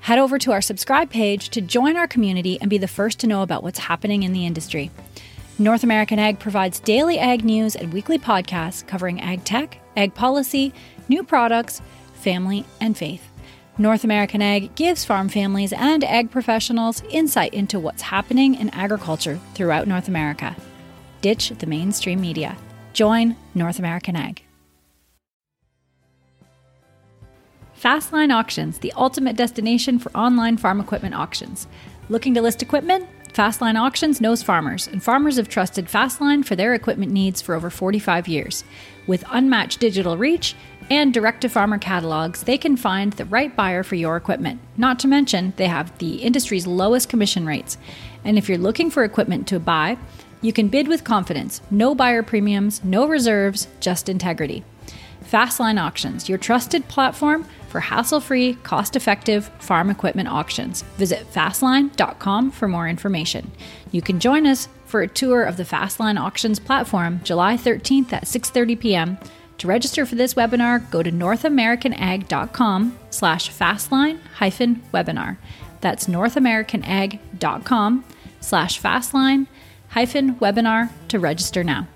Head 0.00 0.18
over 0.18 0.38
to 0.38 0.52
our 0.52 0.60
subscribe 0.60 1.08
page 1.08 1.48
to 1.48 1.62
join 1.62 1.96
our 1.96 2.06
community 2.06 2.58
and 2.60 2.68
be 2.68 2.76
the 2.76 2.86
first 2.86 3.18
to 3.20 3.26
know 3.26 3.40
about 3.40 3.62
what's 3.62 3.78
happening 3.78 4.22
in 4.22 4.34
the 4.34 4.44
industry. 4.44 4.90
North 5.58 5.82
American 5.82 6.18
Ag 6.18 6.38
provides 6.38 6.78
daily 6.78 7.18
ag 7.18 7.42
news 7.42 7.74
and 7.74 7.90
weekly 7.90 8.18
podcasts 8.18 8.86
covering 8.86 9.18
ag 9.22 9.44
tech, 9.44 9.78
ag 9.96 10.14
policy, 10.14 10.74
new 11.08 11.24
products, 11.24 11.80
family, 12.18 12.64
and 12.80 12.96
faith. 12.96 13.22
North 13.80 14.02
American 14.02 14.42
Ag 14.42 14.74
gives 14.74 15.04
farm 15.04 15.28
families 15.28 15.72
and 15.72 16.02
ag 16.02 16.32
professionals 16.32 17.02
insight 17.10 17.54
into 17.54 17.78
what's 17.78 18.02
happening 18.02 18.56
in 18.56 18.70
agriculture 18.70 19.38
throughout 19.54 19.86
North 19.86 20.08
America. 20.08 20.56
Ditch 21.20 21.50
the 21.50 21.66
mainstream 21.66 22.20
media. 22.20 22.56
Join 22.92 23.36
North 23.54 23.78
American 23.78 24.16
Ag. 24.16 24.42
Fastline 27.80 28.34
Auctions, 28.34 28.78
the 28.78 28.92
ultimate 28.96 29.36
destination 29.36 30.00
for 30.00 30.10
online 30.16 30.56
farm 30.56 30.80
equipment 30.80 31.14
auctions. 31.14 31.68
Looking 32.08 32.34
to 32.34 32.42
list 32.42 32.60
equipment? 32.60 33.06
Fastline 33.32 33.80
Auctions 33.80 34.20
knows 34.20 34.42
farmers, 34.42 34.88
and 34.88 35.00
farmers 35.00 35.36
have 35.36 35.48
trusted 35.48 35.86
Fastline 35.86 36.44
for 36.44 36.56
their 36.56 36.74
equipment 36.74 37.12
needs 37.12 37.40
for 37.40 37.54
over 37.54 37.70
45 37.70 38.26
years. 38.26 38.64
With 39.06 39.22
unmatched 39.30 39.78
digital 39.78 40.16
reach 40.16 40.56
and 40.90 41.12
direct 41.12 41.42
to 41.42 41.48
farmer 41.48 41.78
catalogs, 41.78 42.42
they 42.42 42.58
can 42.58 42.76
find 42.76 43.12
the 43.12 43.24
right 43.24 43.54
buyer 43.54 43.82
for 43.82 43.94
your 43.94 44.16
equipment. 44.16 44.60
Not 44.76 44.98
to 45.00 45.08
mention, 45.08 45.52
they 45.56 45.66
have 45.66 45.96
the 45.98 46.16
industry's 46.16 46.66
lowest 46.66 47.08
commission 47.08 47.46
rates. 47.46 47.78
And 48.24 48.38
if 48.38 48.48
you're 48.48 48.58
looking 48.58 48.90
for 48.90 49.04
equipment 49.04 49.46
to 49.48 49.60
buy, 49.60 49.98
you 50.40 50.52
can 50.52 50.68
bid 50.68 50.88
with 50.88 51.04
confidence. 51.04 51.60
No 51.70 51.94
buyer 51.94 52.22
premiums, 52.22 52.82
no 52.84 53.06
reserves, 53.06 53.68
just 53.80 54.08
integrity. 54.08 54.64
Fastline 55.24 55.82
Auctions, 55.84 56.28
your 56.28 56.38
trusted 56.38 56.88
platform 56.88 57.44
for 57.68 57.80
hassle 57.80 58.20
free, 58.20 58.54
cost 58.62 58.96
effective 58.96 59.50
farm 59.58 59.90
equipment 59.90 60.28
auctions. 60.28 60.82
Visit 60.96 61.30
fastline.com 61.32 62.50
for 62.50 62.66
more 62.66 62.88
information. 62.88 63.50
You 63.92 64.00
can 64.00 64.20
join 64.20 64.46
us 64.46 64.68
for 64.86 65.02
a 65.02 65.08
tour 65.08 65.42
of 65.42 65.58
the 65.58 65.64
Fastline 65.64 66.18
Auctions 66.18 66.58
platform 66.58 67.20
July 67.24 67.56
13th 67.56 68.12
at 68.12 68.24
6:30 68.24 68.80
p.m. 68.80 69.18
To 69.58 69.66
register 69.66 70.06
for 70.06 70.14
this 70.14 70.34
webinar, 70.34 70.88
go 70.90 71.02
to 71.02 71.10
northamericanag.com 71.10 72.98
slash 73.10 73.50
fastline 73.50 74.20
hyphen 74.36 74.82
webinar. 74.94 75.36
That's 75.80 76.06
northamericanag.com 76.06 78.04
slash 78.40 78.80
fastline 78.80 79.46
hyphen 79.88 80.36
webinar 80.36 80.90
to 81.08 81.18
register 81.18 81.64
now. 81.64 81.88